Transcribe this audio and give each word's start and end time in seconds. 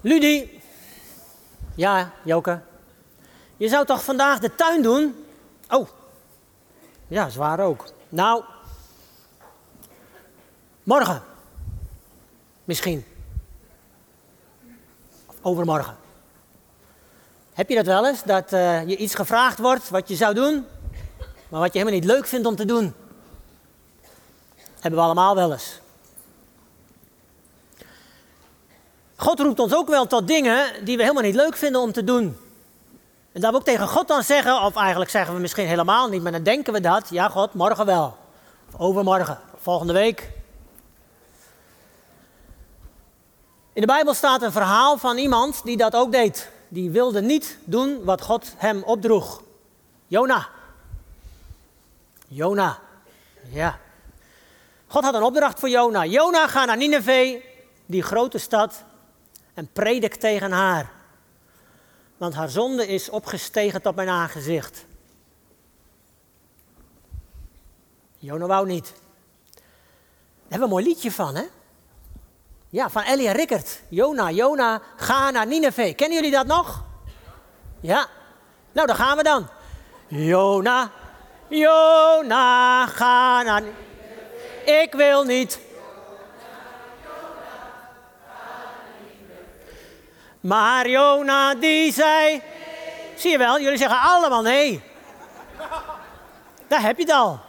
Ludi. 0.00 0.60
Ja, 1.74 2.12
Joke. 2.22 2.60
Je 3.56 3.68
zou 3.68 3.86
toch 3.86 4.04
vandaag 4.04 4.38
de 4.38 4.54
tuin 4.54 4.82
doen? 4.82 5.24
Oh. 5.68 5.88
Ja, 7.08 7.28
zwaar 7.28 7.60
ook. 7.60 7.84
Nou. 8.08 8.44
Morgen. 10.82 11.22
Misschien. 12.64 13.04
Of 15.26 15.34
overmorgen. 15.42 15.96
Heb 17.52 17.68
je 17.68 17.74
dat 17.74 17.86
wel 17.86 18.06
eens? 18.06 18.22
Dat 18.22 18.52
uh, 18.52 18.88
je 18.88 18.96
iets 18.96 19.14
gevraagd 19.14 19.58
wordt 19.58 19.88
wat 19.88 20.08
je 20.08 20.16
zou 20.16 20.34
doen, 20.34 20.66
maar 21.48 21.60
wat 21.60 21.72
je 21.72 21.78
helemaal 21.78 22.00
niet 22.00 22.10
leuk 22.10 22.26
vindt 22.26 22.46
om 22.46 22.56
te 22.56 22.64
doen. 22.64 22.94
Hebben 24.80 25.00
we 25.00 25.06
allemaal 25.06 25.34
wel 25.34 25.52
eens. 25.52 25.80
God 29.20 29.40
roept 29.40 29.60
ons 29.60 29.74
ook 29.74 29.88
wel 29.88 30.06
tot 30.06 30.26
dingen 30.26 30.84
die 30.84 30.96
we 30.96 31.02
helemaal 31.02 31.22
niet 31.22 31.34
leuk 31.34 31.56
vinden 31.56 31.80
om 31.80 31.92
te 31.92 32.04
doen. 32.04 32.36
En 33.32 33.40
dat 33.40 33.50
we 33.50 33.56
ook 33.56 33.64
tegen 33.64 33.88
God 33.88 34.08
dan 34.08 34.22
zeggen, 34.22 34.62
of 34.62 34.76
eigenlijk 34.76 35.10
zeggen 35.10 35.34
we 35.34 35.40
misschien 35.40 35.66
helemaal 35.66 36.08
niet, 36.08 36.22
maar 36.22 36.32
dan 36.32 36.42
denken 36.42 36.72
we 36.72 36.80
dat, 36.80 37.08
ja 37.10 37.28
God, 37.28 37.54
morgen 37.54 37.86
wel. 37.86 38.16
Overmorgen, 38.76 39.38
volgende 39.56 39.92
week. 39.92 40.30
In 43.72 43.80
de 43.80 43.86
Bijbel 43.86 44.14
staat 44.14 44.42
een 44.42 44.52
verhaal 44.52 44.98
van 44.98 45.18
iemand 45.18 45.64
die 45.64 45.76
dat 45.76 45.94
ook 45.94 46.12
deed. 46.12 46.50
Die 46.68 46.90
wilde 46.90 47.22
niet 47.22 47.58
doen 47.64 48.04
wat 48.04 48.22
God 48.22 48.52
hem 48.56 48.82
opdroeg. 48.82 49.42
Jona. 50.06 50.48
Jona. 52.28 52.78
Ja. 53.50 53.78
God 54.86 55.04
had 55.04 55.14
een 55.14 55.22
opdracht 55.22 55.58
voor 55.58 55.68
Jona. 55.68 56.04
Jona, 56.04 56.46
ga 56.46 56.64
naar 56.64 56.76
Nineveh, 56.76 57.42
die 57.86 58.02
grote 58.02 58.38
stad, 58.38 58.84
en 59.60 59.68
predik 59.72 60.14
tegen 60.14 60.52
haar. 60.52 60.90
Want 62.16 62.34
haar 62.34 62.48
zonde 62.48 62.86
is 62.86 63.10
opgestegen 63.10 63.82
tot 63.82 63.94
mijn 63.94 64.08
aangezicht. 64.08 64.84
Jona 68.18 68.46
wou 68.46 68.66
niet. 68.66 68.92
Daar 69.52 69.62
hebben 70.40 70.58
we 70.58 70.64
een 70.64 70.70
mooi 70.70 70.84
liedje 70.84 71.12
van, 71.12 71.34
hè? 71.34 71.44
Ja, 72.68 72.90
van 72.90 73.02
Elia 73.02 73.32
Rickert. 73.32 73.80
Jona, 73.88 74.30
Jona, 74.30 74.82
ga 74.96 75.30
naar 75.30 75.46
Nineveh. 75.46 75.94
Kennen 75.94 76.16
jullie 76.16 76.36
dat 76.36 76.46
nog? 76.46 76.84
Ja. 77.80 78.08
Nou, 78.72 78.86
daar 78.86 78.96
gaan 78.96 79.16
we 79.16 79.22
dan. 79.22 79.48
Jona, 80.06 80.90
Jona, 81.48 82.86
ga 82.86 83.42
naar 83.42 83.62
Ik 84.64 84.92
wil 84.92 85.24
niet. 85.24 85.60
Maar 90.40 90.88
Jona 90.88 91.54
die 91.54 91.92
zei, 91.92 92.42
zie 93.16 93.30
je 93.30 93.38
wel, 93.38 93.60
jullie 93.60 93.78
zeggen 93.78 94.00
allemaal 94.00 94.42
nee. 94.42 94.82
Daar 96.68 96.82
heb 96.82 96.96
je 96.96 97.02
het 97.02 97.12
al. 97.12 97.40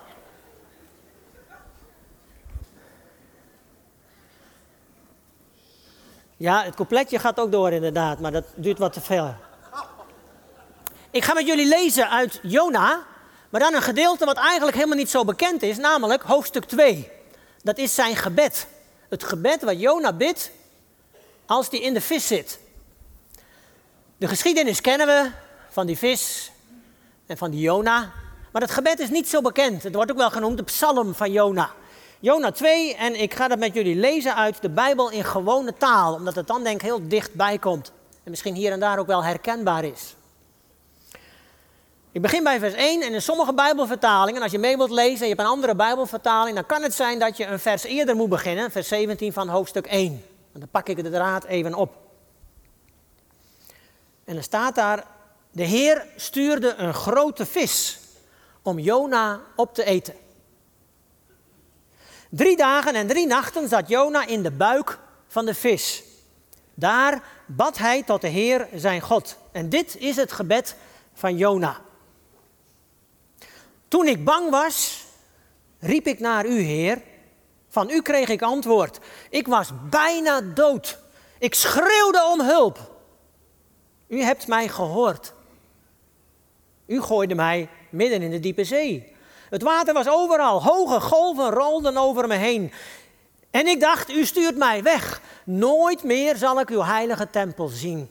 Ja, 6.37 6.63
het 6.63 6.75
coupletje 6.75 7.19
gaat 7.19 7.39
ook 7.39 7.51
door 7.51 7.71
inderdaad, 7.71 8.19
maar 8.19 8.31
dat 8.31 8.45
duurt 8.55 8.79
wat 8.79 8.93
te 8.93 9.01
veel. 9.01 9.35
Ik 11.11 11.23
ga 11.23 11.33
met 11.33 11.47
jullie 11.47 11.67
lezen 11.67 12.09
uit 12.09 12.39
Jona, 12.41 13.05
maar 13.49 13.61
dan 13.61 13.73
een 13.73 13.81
gedeelte 13.81 14.25
wat 14.25 14.37
eigenlijk 14.37 14.75
helemaal 14.75 14.97
niet 14.97 15.09
zo 15.09 15.25
bekend 15.25 15.61
is, 15.61 15.77
namelijk 15.77 16.21
hoofdstuk 16.21 16.65
2. 16.65 17.11
Dat 17.63 17.77
is 17.77 17.95
zijn 17.95 18.15
gebed. 18.15 18.67
Het 19.09 19.23
gebed 19.23 19.61
wat 19.61 19.79
Jona 19.79 20.13
bidt 20.13 20.51
als 21.45 21.69
hij 21.69 21.79
in 21.79 21.93
de 21.93 22.01
vis 22.01 22.27
zit. 22.27 22.59
De 24.21 24.27
geschiedenis 24.27 24.81
kennen 24.81 25.07
we 25.07 25.31
van 25.69 25.85
die 25.85 25.97
vis 25.97 26.51
en 27.25 27.37
van 27.37 27.51
die 27.51 27.59
Jona. 27.59 28.11
Maar 28.51 28.61
het 28.61 28.71
gebed 28.71 28.99
is 28.99 29.09
niet 29.09 29.27
zo 29.27 29.41
bekend. 29.41 29.83
Het 29.83 29.95
wordt 29.95 30.11
ook 30.11 30.17
wel 30.17 30.29
genoemd 30.29 30.57
de 30.57 30.63
psalm 30.63 31.13
van 31.13 31.31
Jona. 31.31 31.71
Jona 32.19 32.51
2 32.51 32.95
en 32.95 33.21
ik 33.21 33.33
ga 33.33 33.47
dat 33.47 33.59
met 33.59 33.73
jullie 33.73 33.95
lezen 33.95 34.35
uit 34.35 34.61
de 34.61 34.69
Bijbel 34.69 35.11
in 35.11 35.23
gewone 35.23 35.73
taal. 35.77 36.13
Omdat 36.13 36.35
het 36.35 36.47
dan 36.47 36.63
denk 36.63 36.75
ik 36.75 36.81
heel 36.81 37.07
dichtbij 37.07 37.57
komt. 37.57 37.91
En 38.23 38.29
misschien 38.29 38.55
hier 38.55 38.71
en 38.71 38.79
daar 38.79 38.99
ook 38.99 39.07
wel 39.07 39.23
herkenbaar 39.23 39.83
is. 39.83 40.15
Ik 42.11 42.21
begin 42.21 42.43
bij 42.43 42.59
vers 42.59 42.73
1 42.73 43.01
en 43.01 43.13
in 43.13 43.21
sommige 43.21 43.53
Bijbelvertalingen, 43.53 44.41
als 44.41 44.51
je 44.51 44.59
mee 44.59 44.77
wilt 44.77 44.91
lezen 44.91 45.19
en 45.19 45.27
je 45.27 45.35
hebt 45.35 45.39
een 45.39 45.53
andere 45.53 45.75
Bijbelvertaling, 45.75 46.55
dan 46.55 46.65
kan 46.65 46.81
het 46.81 46.93
zijn 46.93 47.19
dat 47.19 47.37
je 47.37 47.45
een 47.45 47.59
vers 47.59 47.83
eerder 47.83 48.15
moet 48.15 48.29
beginnen, 48.29 48.71
vers 48.71 48.87
17 48.87 49.33
van 49.33 49.47
hoofdstuk 49.47 49.85
1. 49.85 50.23
En 50.53 50.59
dan 50.59 50.69
pak 50.71 50.87
ik 50.87 51.03
de 51.03 51.09
draad 51.09 51.43
even 51.43 51.73
op. 51.73 52.00
En 54.31 54.37
dan 54.37 54.45
staat 54.45 54.75
daar, 54.75 55.05
de 55.51 55.63
Heer 55.63 56.05
stuurde 56.15 56.73
een 56.73 56.93
grote 56.93 57.45
vis 57.45 57.99
om 58.61 58.79
Jona 58.79 59.41
op 59.55 59.73
te 59.73 59.83
eten. 59.83 60.13
Drie 62.29 62.57
dagen 62.57 62.95
en 62.95 63.07
drie 63.07 63.27
nachten 63.27 63.67
zat 63.67 63.87
Jona 63.87 64.25
in 64.25 64.43
de 64.43 64.51
buik 64.51 64.99
van 65.27 65.45
de 65.45 65.53
vis. 65.53 66.03
Daar 66.73 67.23
bad 67.45 67.77
hij 67.77 68.03
tot 68.03 68.21
de 68.21 68.27
Heer 68.27 68.67
zijn 68.75 69.01
God. 69.01 69.37
En 69.51 69.69
dit 69.69 69.97
is 69.97 70.15
het 70.15 70.31
gebed 70.31 70.75
van 71.13 71.37
Jona. 71.37 71.81
Toen 73.87 74.07
ik 74.07 74.25
bang 74.25 74.49
was, 74.49 75.05
riep 75.79 76.07
ik 76.07 76.19
naar 76.19 76.45
u, 76.45 76.59
Heer. 76.59 77.01
Van 77.69 77.89
u 77.89 78.01
kreeg 78.01 78.29
ik 78.29 78.41
antwoord. 78.41 78.99
Ik 79.29 79.47
was 79.47 79.69
bijna 79.89 80.41
dood. 80.41 80.97
Ik 81.39 81.53
schreeuwde 81.53 82.29
om 82.33 82.41
hulp. 82.41 82.90
U 84.11 84.21
hebt 84.21 84.47
mij 84.47 84.67
gehoord. 84.67 85.33
U 86.85 87.01
gooide 87.01 87.35
mij 87.35 87.69
midden 87.89 88.21
in 88.21 88.31
de 88.31 88.39
diepe 88.39 88.63
zee. 88.63 89.15
Het 89.49 89.61
water 89.61 89.93
was 89.93 90.09
overal, 90.09 90.63
hoge 90.63 90.99
golven 90.99 91.49
rolden 91.49 91.97
over 91.97 92.27
me 92.27 92.35
heen. 92.35 92.71
En 93.51 93.67
ik 93.67 93.79
dacht, 93.79 94.09
u 94.09 94.25
stuurt 94.25 94.57
mij 94.57 94.83
weg. 94.83 95.21
Nooit 95.43 96.03
meer 96.03 96.35
zal 96.35 96.59
ik 96.59 96.69
uw 96.69 96.81
heilige 96.81 97.29
tempel 97.29 97.67
zien. 97.67 98.09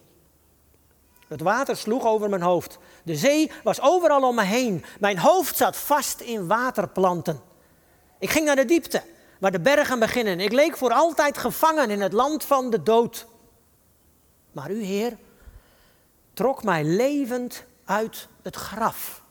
Het 1.28 1.40
water 1.40 1.76
sloeg 1.76 2.06
over 2.06 2.28
mijn 2.28 2.42
hoofd. 2.42 2.78
De 3.02 3.16
zee 3.16 3.50
was 3.62 3.80
overal 3.80 4.22
om 4.22 4.34
me 4.34 4.44
heen. 4.44 4.84
Mijn 5.00 5.18
hoofd 5.18 5.56
zat 5.56 5.76
vast 5.76 6.20
in 6.20 6.46
waterplanten. 6.46 7.40
Ik 8.18 8.30
ging 8.30 8.46
naar 8.46 8.56
de 8.56 8.64
diepte, 8.64 9.02
waar 9.38 9.52
de 9.52 9.60
bergen 9.60 9.98
beginnen. 9.98 10.40
Ik 10.40 10.52
leek 10.52 10.76
voor 10.76 10.92
altijd 10.92 11.38
gevangen 11.38 11.90
in 11.90 12.00
het 12.00 12.12
land 12.12 12.44
van 12.44 12.70
de 12.70 12.82
dood. 12.82 13.26
Maar 14.52 14.70
u, 14.70 14.82
Heer, 14.82 15.16
trok 16.34 16.62
mij 16.62 16.84
levend 16.84 17.64
uit 17.84 18.28
het 18.42 18.56
graf. 18.56 19.22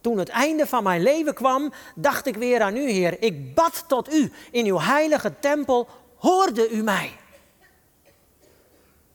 Toen 0.00 0.18
het 0.18 0.28
einde 0.28 0.66
van 0.66 0.82
mijn 0.82 1.02
leven 1.02 1.34
kwam, 1.34 1.72
dacht 1.94 2.26
ik 2.26 2.36
weer 2.36 2.60
aan 2.60 2.76
u, 2.76 2.90
Heer. 2.90 3.22
Ik 3.22 3.54
bad 3.54 3.84
tot 3.88 4.12
u 4.12 4.32
in 4.50 4.66
uw 4.66 4.80
heilige 4.80 5.34
tempel, 5.40 5.88
hoorde 6.16 6.70
u 6.70 6.82
mij. 6.82 7.16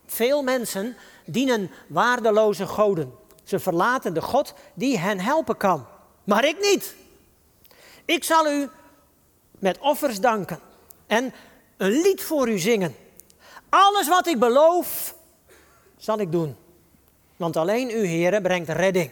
Veel 0.06 0.44
mensen 0.44 0.98
dienen 1.26 1.72
waardeloze 1.88 2.68
goden. 2.68 3.14
Ze 3.44 3.60
verlaten 3.60 4.14
de 4.14 4.22
God 4.22 4.54
die 4.74 4.98
hen 4.98 5.20
helpen 5.20 5.58
kan. 5.58 5.86
Maar 6.24 6.46
ik 6.46 6.60
niet. 6.62 6.96
Ik 8.06 8.24
zal 8.24 8.52
u 8.52 8.70
met 9.52 9.80
offers 9.80 10.20
danken 10.20 10.60
en 11.08 11.34
een 11.78 12.02
lied 12.02 12.24
voor 12.24 12.50
u 12.50 12.60
zingen. 12.60 12.96
Alles 13.70 14.08
wat 14.08 14.28
ik 14.28 14.40
beloof, 14.40 15.16
zal 15.98 16.20
ik 16.20 16.32
doen. 16.32 16.56
Want 17.40 17.58
alleen 17.58 17.90
u, 17.90 18.06
Heer, 18.06 18.42
brengt 18.42 18.70
redding. 18.70 19.12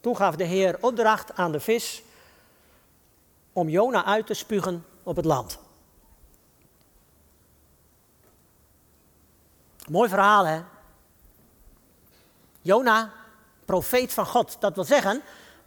Toen 0.00 0.16
gaf 0.16 0.36
de 0.36 0.44
Heer 0.44 0.76
opdracht 0.80 1.36
aan 1.36 1.52
de 1.52 1.60
vis 1.60 2.02
om 3.52 3.68
Jona 3.68 4.04
uit 4.04 4.26
te 4.26 4.34
spugen 4.34 4.86
op 5.02 5.16
het 5.16 5.24
land. 5.24 5.58
Mooi 9.88 10.08
verhaal, 10.08 10.46
hè? 10.46 10.60
Jona, 12.60 13.12
profeet 13.64 14.12
van 14.12 14.26
God. 14.26 14.56
Dat 14.60 14.74
wil 14.74 14.84
zeggen, 14.84 15.22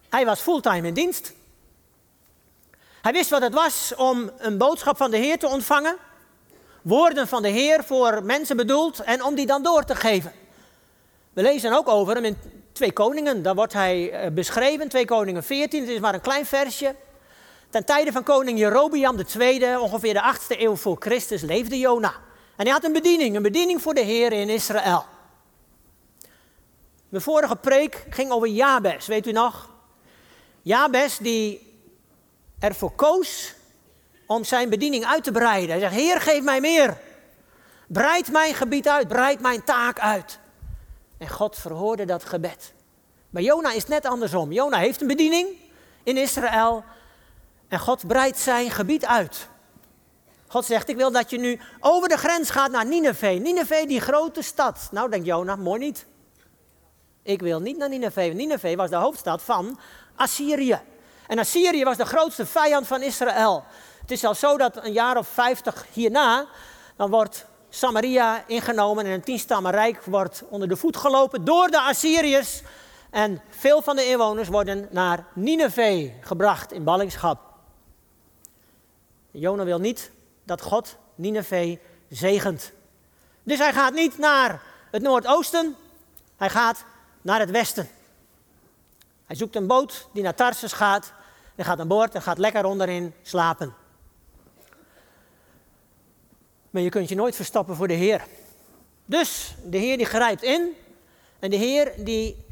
hij 0.10 0.25
was 0.25 0.39
fulltime 0.39 0.88
in 0.88 0.94
dienst. 0.94 1.33
Hij 3.01 3.12
wist 3.12 3.30
wat 3.30 3.42
het 3.42 3.53
was 3.53 3.95
om 3.95 4.31
een 4.38 4.57
boodschap 4.57 4.98
van 4.98 5.12
de 5.12 5.18
Heer 5.18 5.39
te 5.39 5.48
ontvangen. 5.48 5.98
Woorden 6.81 7.27
van 7.27 7.42
de 7.42 7.50
Heer 7.50 7.83
voor 7.83 8.24
mensen 8.24 8.57
bedoeld 8.57 9.00
en 9.00 9.24
om 9.24 9.36
die 9.36 9.45
dan 9.45 9.63
door 9.63 9.83
te 9.83 9.95
geven. 9.95 10.45
We 11.38 11.44
lezen 11.44 11.74
ook 11.74 11.88
over 11.88 12.16
hem 12.16 12.25
in 12.25 12.38
Twee 12.72 12.92
Koningen. 12.92 13.44
Daar 13.44 13.56
wordt 13.56 13.74
hij 13.74 14.12
eh, 14.12 14.31
beschreven, 14.31 14.89
Twee 14.89 15.06
Koningen 15.06 15.44
14. 15.44 15.80
Het 15.81 15.89
is 15.89 16.00
maar 16.00 16.13
een 16.13 16.22
klein 16.22 16.45
versje. 16.45 16.95
Ten 17.69 17.86
tijde 17.86 18.12
van 18.12 18.24
koning 18.24 18.60
Jerobiam 18.60 19.18
II, 19.39 19.78
ongeveer 19.78 20.13
de 20.13 20.36
8e 20.36 20.60
eeuw 20.60 20.75
voor 20.75 20.95
Christus, 21.00 21.42
leefde 21.42 21.80
Jona. 21.80 22.13
En 22.56 22.63
hij 22.66 22.72
had 22.72 22.84
een 22.84 22.94
bediening, 22.94 23.36
een 23.36 23.42
bediening 23.42 23.81
voor 23.81 23.94
de 23.94 24.01
Heer 24.01 24.31
in 24.31 24.50
Israël. 24.50 25.06
Mijn 27.10 27.24
vorige 27.24 27.56
preek 27.56 28.06
ging 28.10 28.31
over 28.31 28.48
Jabes, 28.48 29.07
weet 29.07 29.28
u 29.28 29.31
nog? 29.31 29.69
Jabes 30.62 31.18
die 31.18 31.74
ervoor 32.60 32.92
koos 32.92 33.54
om 34.25 34.44
zijn 34.44 34.69
bediening 34.69 35.06
uit 35.06 35.24
te 35.24 35.31
breiden. 35.31 35.69
Hij 35.69 35.80
zegt, 35.80 35.94
Heer, 35.94 36.22
geef 36.22 36.44
mij 36.44 36.62
meer. 36.62 36.98
Breid 37.88 38.31
mijn 38.31 38.54
gebied 38.54 38.88
uit, 38.88 39.07
breid 39.07 39.39
mijn 39.39 39.63
taak 39.63 40.00
uit. 40.00 40.39
En 41.17 41.29
God 41.29 41.55
verhoorde 41.55 42.05
dat 42.05 42.23
gebed. 42.23 42.73
Bij 43.29 43.43
Jona 43.43 43.71
is 43.71 43.87
net 43.87 44.05
andersom. 44.05 44.51
Jona 44.51 44.77
heeft 44.77 45.01
een 45.01 45.07
bediening 45.07 45.47
in 46.03 46.17
Israël 46.17 46.83
en 47.67 47.79
God 47.79 48.07
breidt 48.07 48.37
zijn 48.37 48.71
gebied 48.71 49.05
uit. 49.05 49.47
God 50.47 50.65
zegt, 50.65 50.89
ik 50.89 50.95
wil 50.95 51.11
dat 51.11 51.29
je 51.29 51.37
nu 51.37 51.59
over 51.79 52.09
de 52.09 52.17
grens 52.17 52.49
gaat 52.49 52.71
naar 52.71 52.85
Nineveh. 52.85 53.39
Nineveh, 53.39 53.87
die 53.87 54.01
grote 54.01 54.41
stad. 54.41 54.87
Nou, 54.91 55.09
denkt 55.09 55.25
Jona, 55.25 55.55
mooi 55.55 55.79
niet. 55.79 56.05
Ik 57.23 57.41
wil 57.41 57.59
niet 57.59 57.77
naar 57.77 57.89
Nineveh. 57.89 58.33
Nineveh 58.33 58.77
was 58.77 58.89
de 58.89 58.95
hoofdstad 58.95 59.41
van 59.41 59.79
Assyrië. 60.15 60.81
En 61.27 61.39
Assyrië 61.39 61.83
was 61.83 61.97
de 61.97 62.05
grootste 62.05 62.45
vijand 62.45 62.87
van 62.87 63.01
Israël. 63.01 63.63
Het 64.01 64.11
is 64.11 64.19
zelfs 64.19 64.39
zo 64.39 64.57
dat 64.57 64.85
een 64.85 64.93
jaar 64.93 65.17
of 65.17 65.27
vijftig 65.27 65.85
hierna, 65.93 66.47
dan 66.95 67.09
wordt 67.09 67.45
Samaria 67.69 68.43
ingenomen 68.47 69.05
en 69.05 69.11
een 69.11 69.23
tienstammenrijk 69.23 70.03
wordt 70.03 70.43
onder 70.49 70.67
de 70.67 70.75
voet 70.75 70.97
gelopen 70.97 71.45
door 71.45 71.67
de 71.67 71.79
Assyriërs. 71.79 72.61
En 73.09 73.41
veel 73.49 73.81
van 73.81 73.95
de 73.95 74.05
inwoners 74.05 74.47
worden 74.47 74.87
naar 74.91 75.25
Nineveh 75.33 76.11
gebracht 76.21 76.71
in 76.71 76.83
ballingschap. 76.83 77.39
Jona 79.31 79.63
wil 79.63 79.79
niet 79.79 80.11
dat 80.43 80.61
God 80.61 80.97
Nineveh 81.15 81.79
zegent. 82.09 82.71
Dus 83.43 83.57
hij 83.57 83.73
gaat 83.73 83.93
niet 83.93 84.17
naar 84.17 84.61
het 84.91 85.01
noordoosten, 85.01 85.75
hij 86.37 86.49
gaat 86.49 86.85
naar 87.21 87.39
het 87.39 87.51
westen. 87.51 87.89
Hij 89.25 89.35
zoekt 89.35 89.55
een 89.55 89.67
boot 89.67 90.07
die 90.13 90.23
naar 90.23 90.35
Tarsus 90.35 90.73
gaat. 90.73 91.13
Hij 91.55 91.65
gaat 91.65 91.79
aan 91.79 91.87
boord 91.87 92.15
en 92.15 92.21
gaat 92.21 92.37
lekker 92.37 92.65
onderin 92.65 93.13
slapen. 93.21 93.75
Maar 96.77 96.85
je 96.85 96.91
kunt 96.91 97.09
je 97.09 97.15
nooit 97.15 97.35
verstappen 97.35 97.75
voor 97.75 97.88
de 97.88 97.94
Heer. 97.94 98.25
Dus 99.06 99.56
de 99.63 99.77
Heer 99.77 99.97
die 99.97 100.06
grijpt 100.06 100.44
in 100.44 100.75
en 101.39 101.50
de 101.50 101.56
Heer 101.56 101.94
die 101.97 102.45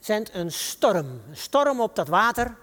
zendt 0.00 0.34
een 0.34 0.52
storm. 0.52 1.20
Een 1.28 1.36
storm 1.36 1.80
op 1.80 1.96
dat 1.96 2.08
water, 2.08 2.56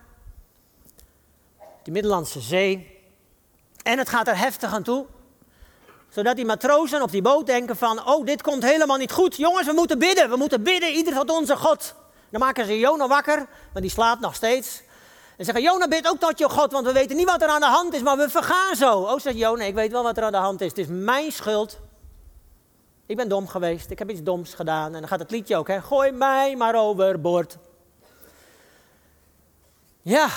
die 1.84 1.94
Middellandse 1.94 2.40
Zee. 2.40 3.02
En 3.84 3.98
het 3.98 4.10
gaat 4.10 4.28
er 4.28 4.38
heftig 4.38 4.74
aan 4.74 4.84
toe. 4.84 5.06
Zodat 6.10 6.36
die 6.36 6.46
matrozen 6.46 7.02
op 7.02 7.12
die 7.12 7.22
boot 7.22 7.46
denken 7.46 7.78
van, 7.78 8.08
oh 8.08 8.26
dit 8.26 8.42
komt 8.42 8.64
helemaal 8.64 8.98
niet 8.98 9.12
goed. 9.12 9.36
Jongens, 9.36 9.68
we 9.68 9.74
moeten 9.74 10.00
bidden, 10.00 10.30
we 10.30 10.36
moeten 10.36 10.64
bidden, 10.64 10.92
ieder 10.94 11.14
tot 11.14 11.30
onze 11.30 11.56
God. 11.56 11.96
Dan 12.30 12.40
maken 12.40 12.66
ze 12.66 12.80
Jona 12.80 13.08
wakker, 13.08 13.48
maar 13.74 13.82
die 13.82 13.92
slaapt 13.92 14.22
nog 14.22 14.36
steeds. 14.36 14.82
En 15.38 15.46
zeggen, 15.46 15.64
Jona, 15.64 15.88
bid 15.88 16.08
ook 16.08 16.20
tot 16.20 16.40
je 16.40 16.50
God, 16.50 16.72
want 16.72 16.86
we 16.86 16.92
weten 16.92 17.16
niet 17.16 17.26
wat 17.26 17.42
er 17.42 17.48
aan 17.48 17.60
de 17.60 17.66
hand 17.66 17.94
is, 17.94 18.02
maar 18.02 18.18
we 18.18 18.30
vergaan 18.30 18.76
zo. 18.76 19.02
Oh, 19.02 19.20
zegt 19.20 19.38
Jona, 19.38 19.64
ik 19.64 19.74
weet 19.74 19.92
wel 19.92 20.04
wat 20.04 20.18
er 20.18 20.24
aan 20.24 20.32
de 20.32 20.38
hand 20.38 20.62
is. 20.62 20.68
Het 20.68 20.78
is 20.78 20.88
mijn 20.90 21.32
schuld. 21.32 21.80
Ik 23.06 23.16
ben 23.16 23.30
dom 23.30 23.48
geweest, 23.48 23.92
ik 23.92 24.00
heb 24.00 24.10
iets 24.10 24.24
doms 24.24 24.54
gedaan. 24.54 24.94
En 24.94 25.00
dan 25.00 25.08
gaat 25.08 25.20
het 25.20 25.32
liedje 25.32 25.58
ook, 25.58 25.68
hè. 25.68 25.82
Gooi 25.82 26.12
mij 26.12 26.56
maar 26.56 26.76
overboord. 26.76 27.58
Ja. 30.02 30.30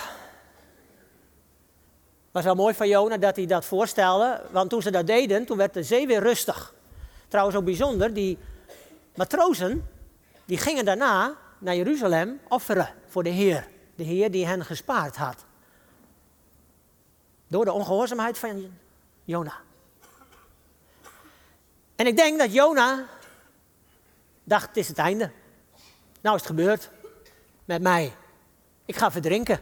Was 2.30 2.44
wel 2.44 2.54
mooi 2.54 2.74
van 2.74 2.88
Jona 2.88 3.16
dat 3.16 3.36
hij 3.36 3.46
dat 3.46 3.64
voorstelde, 3.64 4.42
want 4.50 4.70
toen 4.70 4.82
ze 4.82 4.90
dat 4.90 5.06
deden, 5.06 5.46
toen 5.46 5.56
werd 5.56 5.74
de 5.74 5.82
zee 5.82 6.06
weer 6.06 6.20
rustig. 6.20 6.74
Trouwens 7.28 7.56
ook 7.56 7.64
bijzonder, 7.64 8.14
die 8.14 8.38
matrozen, 9.14 9.88
die 10.44 10.58
gingen 10.58 10.84
daarna 10.84 11.34
naar 11.58 11.76
Jeruzalem 11.76 12.40
offeren 12.48 12.94
voor 13.08 13.22
de 13.22 13.30
Heer. 13.30 13.68
De 14.00 14.06
Heer 14.06 14.30
die 14.30 14.46
hen 14.46 14.64
gespaard 14.64 15.16
had. 15.16 15.44
Door 17.46 17.64
de 17.64 17.72
ongehoorzaamheid 17.72 18.38
van 18.38 18.78
Jona. 19.24 19.60
En 21.96 22.06
ik 22.06 22.16
denk 22.16 22.38
dat 22.38 22.52
Jona 22.52 23.06
dacht, 24.44 24.66
het 24.66 24.76
is 24.76 24.88
het 24.88 24.98
einde. 24.98 25.30
Nou 26.20 26.36
is 26.36 26.42
het 26.42 26.50
gebeurd 26.50 26.90
met 27.64 27.82
mij. 27.82 28.16
Ik 28.84 28.96
ga 28.96 29.10
verdrinken. 29.10 29.60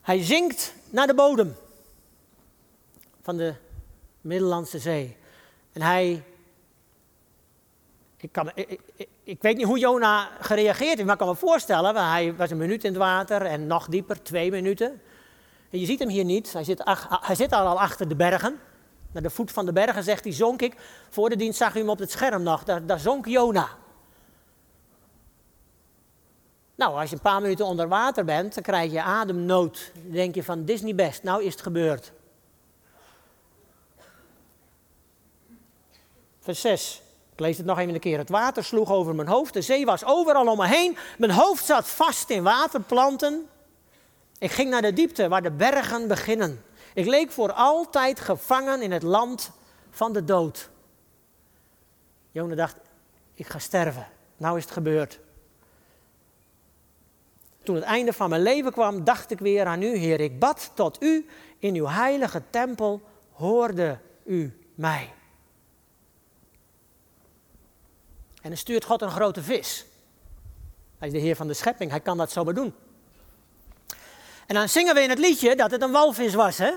Hij 0.00 0.24
zinkt 0.24 0.74
naar 0.90 1.06
de 1.06 1.14
bodem 1.14 1.56
van 3.22 3.36
de 3.36 3.54
Middellandse 4.20 4.78
Zee. 4.78 5.16
En 5.72 5.82
hij 5.82 6.24
ik, 8.24 8.32
kan, 8.32 8.50
ik, 9.24 9.42
weet 9.42 9.56
niet 9.56 9.66
hoe 9.66 9.78
Jona 9.78 10.28
gereageerd 10.40 10.94
heeft, 10.94 11.04
maar 11.04 11.12
ik 11.12 11.18
kan 11.18 11.28
me 11.28 11.34
voorstellen, 11.34 12.10
hij 12.10 12.36
was 12.36 12.50
een 12.50 12.56
minuut 12.56 12.84
in 12.84 12.90
het 12.90 12.98
water 12.98 13.42
en 13.42 13.66
nog 13.66 13.86
dieper, 13.86 14.22
twee 14.22 14.50
minuten. 14.50 15.00
En 15.70 15.78
je 15.80 15.86
ziet 15.86 15.98
hem 15.98 16.08
hier 16.08 16.24
niet, 16.24 16.52
hij 16.52 16.64
zit, 16.64 16.80
hij 17.20 17.34
zit 17.34 17.52
al 17.52 17.80
achter 17.80 18.08
de 18.08 18.16
bergen. 18.16 18.60
Naar 19.12 19.22
de 19.22 19.30
voet 19.30 19.50
van 19.50 19.66
de 19.66 19.72
bergen, 19.72 20.02
zegt 20.02 20.24
hij, 20.24 20.32
zonk 20.32 20.62
ik. 20.62 20.76
Voor 21.08 21.28
de 21.28 21.36
dienst 21.36 21.58
zag 21.58 21.74
u 21.74 21.78
hem 21.78 21.88
op 21.88 21.98
het 21.98 22.10
scherm 22.10 22.42
nog, 22.42 22.64
daar, 22.64 22.86
daar 22.86 22.98
zonk 22.98 23.26
Jona. 23.26 23.68
Nou, 26.74 27.00
als 27.00 27.10
je 27.10 27.16
een 27.16 27.22
paar 27.22 27.40
minuten 27.40 27.64
onder 27.64 27.88
water 27.88 28.24
bent, 28.24 28.54
dan 28.54 28.62
krijg 28.62 28.92
je 28.92 29.02
ademnood. 29.02 29.90
Dan 29.94 30.12
denk 30.12 30.34
je 30.34 30.42
van, 30.42 30.64
dit 30.64 30.76
is 30.76 30.82
niet 30.82 30.96
best, 30.96 31.22
nou 31.22 31.44
is 31.44 31.52
het 31.52 31.62
gebeurd. 31.62 32.12
Vers 36.40 36.60
6. 36.60 37.03
Ik 37.34 37.40
lees 37.40 37.56
het 37.56 37.66
nog 37.66 37.78
even 37.78 37.94
een 37.94 38.00
keer. 38.00 38.18
Het 38.18 38.28
water 38.28 38.64
sloeg 38.64 38.90
over 38.90 39.14
mijn 39.14 39.28
hoofd. 39.28 39.52
De 39.52 39.62
zee 39.62 39.84
was 39.84 40.04
overal 40.04 40.46
om 40.46 40.56
me 40.56 40.66
heen. 40.66 40.96
Mijn 41.18 41.32
hoofd 41.32 41.64
zat 41.64 41.88
vast 41.88 42.30
in 42.30 42.42
waterplanten. 42.42 43.48
Ik 44.38 44.50
ging 44.50 44.70
naar 44.70 44.82
de 44.82 44.92
diepte 44.92 45.28
waar 45.28 45.42
de 45.42 45.50
bergen 45.50 46.08
beginnen. 46.08 46.64
Ik 46.94 47.06
leek 47.06 47.30
voor 47.30 47.52
altijd 47.52 48.20
gevangen 48.20 48.82
in 48.82 48.92
het 48.92 49.02
land 49.02 49.50
van 49.90 50.12
de 50.12 50.24
dood. 50.24 50.70
Jona 52.30 52.54
dacht, 52.54 52.76
ik 53.34 53.46
ga 53.46 53.58
sterven. 53.58 54.06
Nou 54.36 54.56
is 54.56 54.64
het 54.64 54.72
gebeurd. 54.72 55.20
Toen 57.62 57.74
het 57.74 57.84
einde 57.84 58.12
van 58.12 58.30
mijn 58.30 58.42
leven 58.42 58.72
kwam, 58.72 59.04
dacht 59.04 59.30
ik 59.30 59.38
weer 59.38 59.66
aan 59.66 59.82
u, 59.82 59.96
Heer. 59.96 60.20
Ik 60.20 60.38
bad 60.38 60.70
tot 60.74 61.02
u 61.02 61.26
in 61.58 61.74
uw 61.74 61.86
heilige 61.86 62.42
tempel, 62.50 63.02
hoorde 63.32 63.98
u 64.24 64.58
mij. 64.74 65.12
En 68.44 68.50
dan 68.50 68.58
stuurt 68.58 68.84
God 68.84 69.02
een 69.02 69.10
grote 69.10 69.42
vis. 69.42 69.84
Hij 70.98 71.08
is 71.08 71.14
de 71.14 71.20
Heer 71.20 71.36
van 71.36 71.46
de 71.46 71.54
schepping, 71.54 71.90
hij 71.90 72.00
kan 72.00 72.16
dat 72.16 72.32
zomaar 72.32 72.54
doen. 72.54 72.74
En 74.46 74.54
dan 74.54 74.68
zingen 74.68 74.94
we 74.94 75.02
in 75.02 75.08
het 75.10 75.18
liedje 75.18 75.56
dat 75.56 75.70
het 75.70 75.82
een 75.82 75.92
walvis 75.92 76.34
was, 76.34 76.58
hè? 76.58 76.72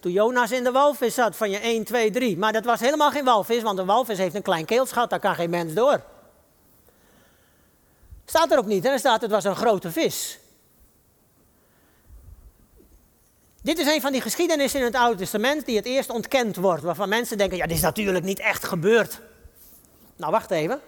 Toen 0.00 0.12
Jonas 0.12 0.50
in 0.50 0.64
de 0.64 0.70
walvis 0.70 1.14
zat 1.14 1.36
van 1.36 1.50
je 1.50 1.58
1, 1.58 1.84
2, 1.84 2.10
3. 2.10 2.38
Maar 2.38 2.52
dat 2.52 2.64
was 2.64 2.80
helemaal 2.80 3.10
geen 3.10 3.24
walvis, 3.24 3.62
want 3.62 3.78
een 3.78 3.86
walvis 3.86 4.18
heeft 4.18 4.34
een 4.34 4.42
klein 4.42 4.64
keelschat, 4.64 5.10
daar 5.10 5.20
kan 5.20 5.34
geen 5.34 5.50
mens 5.50 5.74
door. 5.74 6.02
Staat 8.24 8.52
er 8.52 8.58
ook 8.58 8.66
niet? 8.66 8.84
Er 8.84 8.98
staat 8.98 9.20
het 9.20 9.30
was 9.30 9.44
een 9.44 9.56
grote 9.56 9.90
vis. 9.90 10.38
Dit 13.62 13.78
is 13.78 13.86
een 13.86 14.00
van 14.00 14.12
die 14.12 14.20
geschiedenissen 14.20 14.80
in 14.80 14.86
het 14.86 14.94
Oude 14.94 15.18
Testament 15.18 15.66
die 15.66 15.76
het 15.76 15.86
eerst 15.86 16.10
ontkend 16.10 16.56
wordt. 16.56 16.82
Waarvan 16.82 17.08
mensen 17.08 17.38
denken, 17.38 17.56
ja, 17.56 17.66
dit 17.66 17.76
is 17.76 17.82
natuurlijk 17.82 18.24
niet 18.24 18.40
echt 18.40 18.64
gebeurd. 18.64 19.20
Nou, 20.16 20.32
wacht 20.32 20.50
even. 20.50 20.80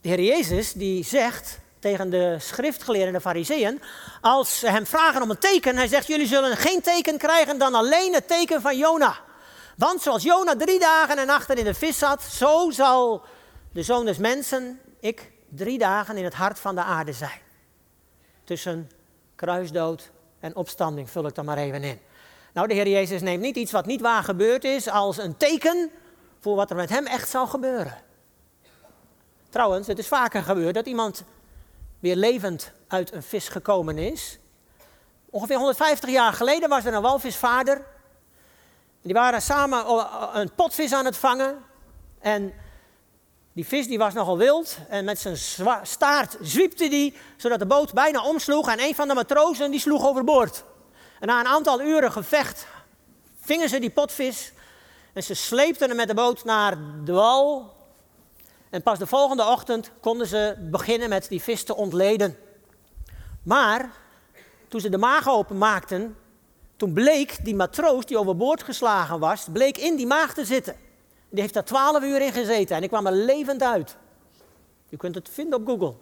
De 0.00 0.08
Heer 0.08 0.20
Jezus 0.20 0.72
die 0.72 1.04
zegt 1.04 1.58
tegen 1.78 2.10
de 2.10 2.36
schriftgeleerden, 2.38 3.12
de 3.12 3.20
fariseeën, 3.20 3.82
als 4.20 4.58
ze 4.58 4.70
hem 4.70 4.86
vragen 4.86 5.22
om 5.22 5.30
een 5.30 5.38
teken, 5.38 5.76
hij 5.76 5.86
zegt, 5.86 6.06
jullie 6.06 6.26
zullen 6.26 6.56
geen 6.56 6.80
teken 6.80 7.18
krijgen 7.18 7.58
dan 7.58 7.74
alleen 7.74 8.14
het 8.14 8.28
teken 8.28 8.60
van 8.60 8.76
Jona. 8.76 9.16
Want 9.76 10.02
zoals 10.02 10.22
Jona 10.22 10.56
drie 10.56 10.78
dagen 10.78 11.18
en 11.18 11.26
nachten 11.26 11.56
in 11.56 11.64
de 11.64 11.74
vis 11.74 11.98
zat, 11.98 12.22
zo 12.22 12.70
zal 12.70 13.22
de 13.72 13.82
zoon 13.82 14.04
des 14.04 14.18
mensen, 14.18 14.80
ik, 15.00 15.30
drie 15.48 15.78
dagen 15.78 16.16
in 16.16 16.24
het 16.24 16.34
hart 16.34 16.58
van 16.58 16.74
de 16.74 16.82
aarde 16.82 17.12
zijn. 17.12 17.40
Tussen 18.44 18.90
kruisdood 19.34 20.10
en 20.40 20.56
opstanding, 20.56 21.10
vul 21.10 21.26
ik 21.26 21.34
dan 21.34 21.44
maar 21.44 21.58
even 21.58 21.84
in. 21.84 22.00
Nou, 22.52 22.68
de 22.68 22.74
Heer 22.74 22.88
Jezus 22.88 23.20
neemt 23.20 23.42
niet 23.42 23.56
iets 23.56 23.72
wat 23.72 23.86
niet 23.86 24.00
waar 24.00 24.24
gebeurd 24.24 24.64
is 24.64 24.88
als 24.88 25.18
een 25.18 25.36
teken 25.36 25.90
voor 26.40 26.56
wat 26.56 26.70
er 26.70 26.76
met 26.76 26.88
hem 26.88 27.06
echt 27.06 27.28
zal 27.28 27.46
gebeuren. 27.46 27.96
Trouwens, 29.48 29.86
het 29.86 29.98
is 29.98 30.08
vaker 30.08 30.42
gebeurd 30.42 30.74
dat 30.74 30.86
iemand 30.86 31.24
weer 31.98 32.16
levend 32.16 32.72
uit 32.88 33.12
een 33.12 33.22
vis 33.22 33.48
gekomen 33.48 33.98
is. 33.98 34.38
Ongeveer 35.30 35.56
150 35.56 36.10
jaar 36.10 36.32
geleden 36.32 36.68
was 36.68 36.84
er 36.84 36.94
een 36.94 37.02
walvisvader. 37.02 37.84
Die 39.02 39.14
waren 39.14 39.42
samen 39.42 39.84
een 40.32 40.54
potvis 40.54 40.92
aan 40.92 41.04
het 41.04 41.16
vangen. 41.16 41.64
En 42.20 42.54
die 43.52 43.66
vis 43.66 43.86
die 43.86 43.98
was 43.98 44.14
nogal 44.14 44.38
wild. 44.38 44.78
En 44.88 45.04
met 45.04 45.18
zijn 45.18 45.36
staart 45.82 46.36
zwiepte 46.40 46.88
die, 46.88 47.16
zodat 47.36 47.58
de 47.58 47.66
boot 47.66 47.92
bijna 47.92 48.22
omsloeg. 48.22 48.68
En 48.68 48.80
een 48.80 48.94
van 48.94 49.08
de 49.08 49.14
matrozen 49.14 49.70
die 49.70 49.80
sloeg 49.80 50.06
overboord. 50.06 50.64
En 51.20 51.26
na 51.26 51.40
een 51.40 51.46
aantal 51.46 51.80
uren 51.80 52.12
gevecht 52.12 52.66
vingen 53.40 53.68
ze 53.68 53.78
die 53.78 53.90
potvis 53.90 54.52
en 55.18 55.24
ze 55.24 55.34
sleepten 55.34 55.88
hem 55.88 55.96
met 55.96 56.08
de 56.08 56.14
boot 56.14 56.44
naar 56.44 56.78
de 57.04 57.12
wal. 57.12 57.74
En 58.70 58.82
pas 58.82 58.98
de 58.98 59.06
volgende 59.06 59.46
ochtend 59.46 59.90
konden 60.00 60.26
ze 60.26 60.56
beginnen 60.70 61.08
met 61.08 61.28
die 61.28 61.42
vis 61.42 61.64
te 61.64 61.76
ontleden. 61.76 62.36
Maar 63.42 63.90
toen 64.68 64.80
ze 64.80 64.88
de 64.88 64.98
maag 64.98 65.28
openmaakten, 65.28 66.16
Toen 66.76 66.92
bleek 66.92 67.44
die 67.44 67.54
matroos 67.54 68.04
die 68.04 68.18
overboord 68.18 68.62
geslagen 68.62 69.18
was, 69.18 69.46
bleek 69.52 69.78
in 69.78 69.96
die 69.96 70.06
maag 70.06 70.34
te 70.34 70.44
zitten. 70.44 70.76
Die 71.28 71.40
heeft 71.40 71.54
daar 71.54 71.64
twaalf 71.64 72.02
uur 72.02 72.20
in 72.20 72.32
gezeten 72.32 72.76
en 72.76 72.82
ik 72.82 72.88
kwam 72.88 73.06
er 73.06 73.12
levend 73.12 73.62
uit. 73.62 73.96
Je 74.88 74.96
kunt 74.96 75.14
het 75.14 75.28
vinden 75.32 75.58
op 75.58 75.66
Google. 75.66 75.94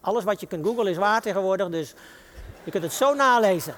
Alles 0.00 0.24
wat 0.24 0.40
je 0.40 0.46
kunt 0.46 0.66
googlen 0.66 0.86
is 0.86 0.96
waar 0.96 1.20
tegenwoordig, 1.20 1.68
dus 1.68 1.94
je 2.64 2.70
kunt 2.70 2.82
het 2.82 2.92
zo 2.92 3.14
nalezen. 3.14 3.74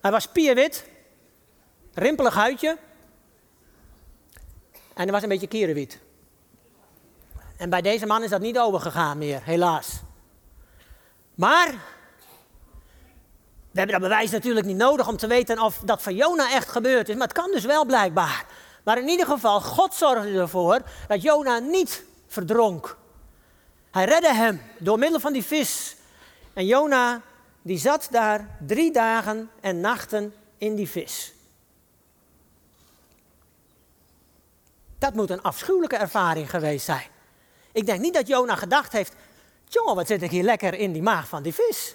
Hij 0.00 0.10
was 0.10 0.22
spierwit, 0.22 0.84
rimpelig 1.94 2.34
huidje 2.34 2.78
en 4.72 5.04
hij 5.04 5.12
was 5.12 5.22
een 5.22 5.28
beetje 5.28 5.46
kierenwit. 5.46 5.98
En 7.56 7.70
bij 7.70 7.82
deze 7.82 8.06
man 8.06 8.22
is 8.22 8.30
dat 8.30 8.40
niet 8.40 8.58
overgegaan 8.58 9.18
meer, 9.18 9.40
helaas. 9.44 10.00
Maar 11.34 11.68
we 13.70 13.78
hebben 13.78 14.00
dat 14.00 14.10
bewijs 14.10 14.30
natuurlijk 14.30 14.66
niet 14.66 14.76
nodig 14.76 15.08
om 15.08 15.16
te 15.16 15.26
weten 15.26 15.58
of 15.58 15.80
dat 15.84 16.02
van 16.02 16.14
Jona 16.14 16.52
echt 16.52 16.68
gebeurd 16.68 17.08
is. 17.08 17.14
Maar 17.14 17.28
het 17.28 17.36
kan 17.36 17.50
dus 17.50 17.64
wel 17.64 17.84
blijkbaar. 17.84 18.46
Maar 18.84 18.98
in 18.98 19.08
ieder 19.08 19.26
geval, 19.26 19.60
God 19.60 19.94
zorgde 19.94 20.38
ervoor 20.38 20.82
dat 21.08 21.22
Jona 21.22 21.58
niet 21.58 22.04
verdronk. 22.26 22.96
Hij 23.90 24.04
redde 24.04 24.34
hem 24.34 24.62
door 24.78 24.98
middel 24.98 25.20
van 25.20 25.32
die 25.32 25.44
vis. 25.44 25.96
En 26.52 26.66
Jona, 26.66 27.22
die 27.68 27.78
zat 27.78 28.08
daar 28.10 28.56
drie 28.66 28.92
dagen 28.92 29.50
en 29.60 29.80
nachten 29.80 30.34
in 30.58 30.74
die 30.74 30.88
vis. 30.88 31.32
Dat 34.98 35.14
moet 35.14 35.30
een 35.30 35.42
afschuwelijke 35.42 35.96
ervaring 35.96 36.50
geweest 36.50 36.84
zijn. 36.84 37.06
Ik 37.72 37.86
denk 37.86 38.00
niet 38.00 38.14
dat 38.14 38.26
Jona 38.26 38.54
gedacht 38.54 38.92
heeft: 38.92 39.12
jongen, 39.68 39.94
wat 39.94 40.06
zit 40.06 40.22
ik 40.22 40.30
hier 40.30 40.42
lekker 40.42 40.74
in 40.74 40.92
die 40.92 41.02
maag 41.02 41.28
van 41.28 41.42
die 41.42 41.54
vis. 41.54 41.94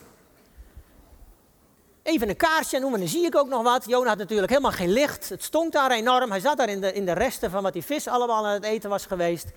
Even 2.03 2.29
een 2.29 2.35
kaarsje 2.35 2.79
noemen, 2.79 2.99
dan 2.99 3.09
zie 3.09 3.25
ik 3.25 3.35
ook 3.35 3.47
nog 3.47 3.63
wat. 3.63 3.85
Jona 3.85 4.09
had 4.09 4.17
natuurlijk 4.17 4.49
helemaal 4.49 4.71
geen 4.71 4.91
licht. 4.91 5.29
Het 5.29 5.43
stonk 5.43 5.71
daar 5.71 5.91
enorm. 5.91 6.29
Hij 6.29 6.39
zat 6.39 6.57
daar 6.57 6.69
in 6.69 6.81
de, 6.81 6.93
in 6.93 7.05
de 7.05 7.13
resten 7.13 7.51
van 7.51 7.63
wat 7.63 7.73
die 7.73 7.83
vis 7.83 8.07
allemaal 8.07 8.45
aan 8.45 8.53
het 8.53 8.63
eten 8.63 8.89
was 8.89 9.05
geweest. 9.05 9.47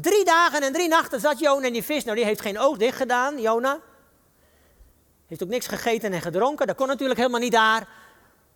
Drie 0.00 0.24
dagen 0.24 0.62
en 0.62 0.72
drie 0.72 0.88
nachten 0.88 1.20
zat 1.20 1.38
Jona 1.38 1.66
in 1.66 1.72
die 1.72 1.82
vis. 1.82 2.04
Nou, 2.04 2.16
die 2.16 2.24
heeft 2.24 2.40
geen 2.40 2.58
oog 2.58 2.76
dicht 2.76 2.96
gedaan, 2.96 3.40
Jona. 3.40 3.80
Heeft 5.26 5.42
ook 5.42 5.48
niks 5.48 5.66
gegeten 5.66 6.12
en 6.12 6.20
gedronken. 6.20 6.66
Dat 6.66 6.76
kon 6.76 6.86
natuurlijk 6.86 7.18
helemaal 7.18 7.40
niet 7.40 7.52
daar. 7.52 7.88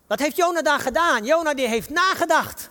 Wat 0.06 0.18
heeft 0.18 0.36
Jona 0.36 0.62
daar 0.62 0.78
gedaan? 0.78 1.24
Jona 1.24 1.54
die 1.54 1.68
heeft 1.68 1.90
nagedacht. 1.90 2.70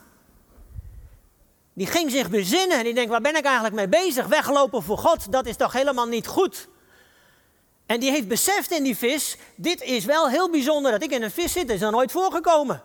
Die 1.73 1.87
ging 1.87 2.11
zich 2.11 2.29
bezinnen 2.29 2.77
en 2.77 2.83
die 2.83 2.93
denkt, 2.93 3.09
waar 3.09 3.21
ben 3.21 3.35
ik 3.35 3.43
eigenlijk 3.43 3.75
mee 3.75 3.87
bezig? 3.87 4.27
Weglopen 4.27 4.83
voor 4.83 4.97
God, 4.97 5.31
dat 5.31 5.45
is 5.45 5.55
toch 5.55 5.73
helemaal 5.73 6.07
niet 6.07 6.27
goed? 6.27 6.67
En 7.85 7.99
die 7.99 8.11
heeft 8.11 8.27
beseft 8.27 8.71
in 8.71 8.83
die 8.83 8.97
vis, 8.97 9.37
dit 9.55 9.81
is 9.81 10.05
wel 10.05 10.29
heel 10.29 10.49
bijzonder 10.49 10.91
dat 10.91 11.03
ik 11.03 11.11
in 11.11 11.23
een 11.23 11.31
vis 11.31 11.51
zit, 11.51 11.67
dat 11.67 11.75
is 11.75 11.81
nog 11.81 11.91
nooit 11.91 12.11
voorgekomen. 12.11 12.83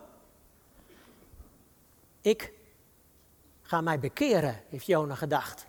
Ik 2.21 2.53
ga 3.63 3.81
mij 3.81 3.99
bekeren, 3.99 4.63
heeft 4.69 4.87
Jona 4.87 5.15
gedacht. 5.15 5.67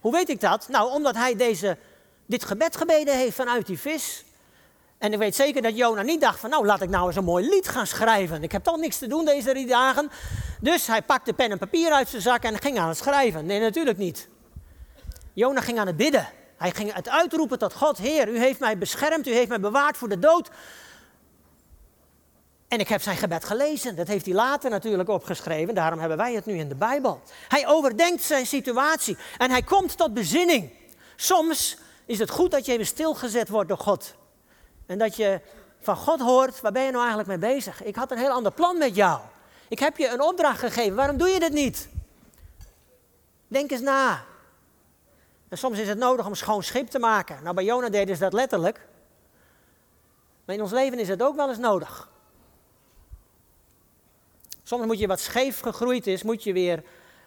Hoe 0.00 0.12
weet 0.12 0.28
ik 0.28 0.40
dat? 0.40 0.68
Nou, 0.68 0.90
omdat 0.90 1.14
hij 1.14 1.36
deze, 1.36 1.76
dit 2.26 2.44
gebed 2.44 2.76
gebeden 2.76 3.16
heeft 3.16 3.36
vanuit 3.36 3.66
die 3.66 3.78
vis. 3.78 4.24
En 4.98 5.12
ik 5.12 5.18
weet 5.18 5.34
zeker 5.34 5.62
dat 5.62 5.76
Jona 5.76 6.02
niet 6.02 6.20
dacht 6.20 6.40
van, 6.40 6.50
nou 6.50 6.66
laat 6.66 6.82
ik 6.82 6.88
nou 6.88 7.06
eens 7.06 7.16
een 7.16 7.24
mooi 7.24 7.48
lied 7.48 7.68
gaan 7.68 7.86
schrijven. 7.86 8.42
Ik 8.42 8.52
heb 8.52 8.64
toch 8.64 8.76
niks 8.76 8.98
te 8.98 9.06
doen 9.06 9.24
deze 9.24 9.50
drie 9.50 9.66
dagen. 9.66 10.10
Dus 10.60 10.86
hij 10.86 11.02
pakte 11.02 11.32
pen 11.32 11.50
en 11.50 11.58
papier 11.58 11.92
uit 11.92 12.08
zijn 12.08 12.22
zak 12.22 12.42
en 12.42 12.58
ging 12.58 12.78
aan 12.78 12.88
het 12.88 12.96
schrijven. 12.96 13.46
Nee, 13.46 13.60
natuurlijk 13.60 13.98
niet. 13.98 14.28
Jona 15.32 15.60
ging 15.60 15.78
aan 15.78 15.86
het 15.86 15.96
bidden. 15.96 16.28
Hij 16.56 16.70
ging 16.70 16.92
het 16.92 17.08
uitroepen 17.08 17.58
tot 17.58 17.74
God, 17.74 17.98
Heer, 17.98 18.28
u 18.28 18.38
heeft 18.38 18.60
mij 18.60 18.78
beschermd, 18.78 19.26
u 19.26 19.32
heeft 19.32 19.48
mij 19.48 19.60
bewaard 19.60 19.96
voor 19.96 20.08
de 20.08 20.18
dood. 20.18 20.50
En 22.70 22.78
ik 22.78 22.88
heb 22.88 23.02
zijn 23.02 23.16
gebed 23.16 23.44
gelezen. 23.44 23.96
Dat 23.96 24.06
heeft 24.06 24.24
hij 24.24 24.34
later 24.34 24.70
natuurlijk 24.70 25.08
opgeschreven. 25.08 25.74
Daarom 25.74 25.98
hebben 25.98 26.18
wij 26.18 26.34
het 26.34 26.46
nu 26.46 26.58
in 26.58 26.68
de 26.68 26.74
Bijbel. 26.74 27.20
Hij 27.48 27.66
overdenkt 27.66 28.22
zijn 28.22 28.46
situatie 28.46 29.16
en 29.38 29.50
hij 29.50 29.62
komt 29.62 29.96
tot 29.96 30.14
bezinning. 30.14 30.70
Soms 31.16 31.76
is 32.06 32.18
het 32.18 32.30
goed 32.30 32.50
dat 32.50 32.66
je 32.66 32.72
even 32.72 32.86
stilgezet 32.86 33.48
wordt 33.48 33.68
door 33.68 33.78
God. 33.78 34.14
En 34.86 34.98
dat 34.98 35.16
je 35.16 35.40
van 35.80 35.96
God 35.96 36.20
hoort, 36.20 36.60
waar 36.60 36.72
ben 36.72 36.82
je 36.82 36.90
nou 36.90 37.06
eigenlijk 37.06 37.40
mee 37.40 37.54
bezig? 37.54 37.82
Ik 37.82 37.96
had 37.96 38.10
een 38.10 38.18
heel 38.18 38.30
ander 38.30 38.52
plan 38.52 38.78
met 38.78 38.94
jou. 38.94 39.20
Ik 39.68 39.78
heb 39.78 39.96
je 39.96 40.08
een 40.08 40.22
opdracht 40.22 40.58
gegeven, 40.58 40.96
waarom 40.96 41.16
doe 41.16 41.28
je 41.28 41.40
dit 41.40 41.52
niet? 41.52 41.88
Denk 43.48 43.70
eens 43.70 43.80
na. 43.80 44.24
En 45.48 45.58
soms 45.58 45.78
is 45.78 45.88
het 45.88 45.98
nodig 45.98 46.26
om 46.26 46.34
schoon 46.34 46.62
schip 46.62 46.88
te 46.88 46.98
maken. 46.98 47.42
Nou, 47.42 47.54
bij 47.54 47.64
Jona 47.64 47.88
deden 47.88 48.16
ze 48.16 48.22
dat 48.22 48.32
letterlijk. 48.32 48.80
Maar 50.44 50.54
in 50.54 50.62
ons 50.62 50.72
leven 50.72 50.98
is 50.98 51.08
het 51.08 51.22
ook 51.22 51.36
wel 51.36 51.48
eens 51.48 51.58
nodig. 51.58 52.08
Soms 54.70 54.86
moet 54.86 54.98
je 54.98 55.06
wat 55.06 55.20
scheef 55.20 55.60
gegroeid 55.60 56.06
is, 56.06 56.22
moet 56.22 56.42
je 56.42 56.52
weer, 56.52 56.82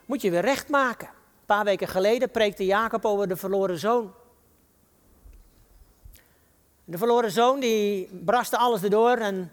moet 0.06 0.22
je 0.22 0.30
weer 0.30 0.42
recht 0.42 0.70
maken. 0.70 1.08
Een 1.08 1.46
paar 1.46 1.64
weken 1.64 1.88
geleden 1.88 2.32
preekte 2.32 2.66
Jacob 2.66 3.06
over 3.06 3.28
de 3.28 3.36
verloren 3.36 3.78
zoon. 3.78 4.14
De 6.84 6.98
verloren 6.98 7.32
zoon 7.32 7.60
die 7.60 8.10
braste 8.26 8.58
alles 8.58 8.84
erdoor 8.84 9.18
en 9.18 9.52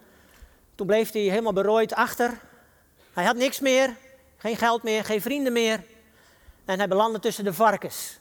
toen 0.75 0.87
bleef 0.87 1.13
hij 1.13 1.23
helemaal 1.23 1.53
berooid 1.53 1.95
achter. 1.95 2.41
Hij 3.13 3.25
had 3.25 3.37
niks 3.37 3.61
meer, 3.61 3.97
geen 4.37 4.57
geld 4.57 4.83
meer, 4.83 5.05
geen 5.05 5.23
vrienden 5.23 5.53
meer. 5.53 5.85
En 6.65 6.79
hij 6.79 6.89
belandde 6.89 7.19
tussen 7.19 7.45
de 7.45 7.53
varkens. 7.53 8.19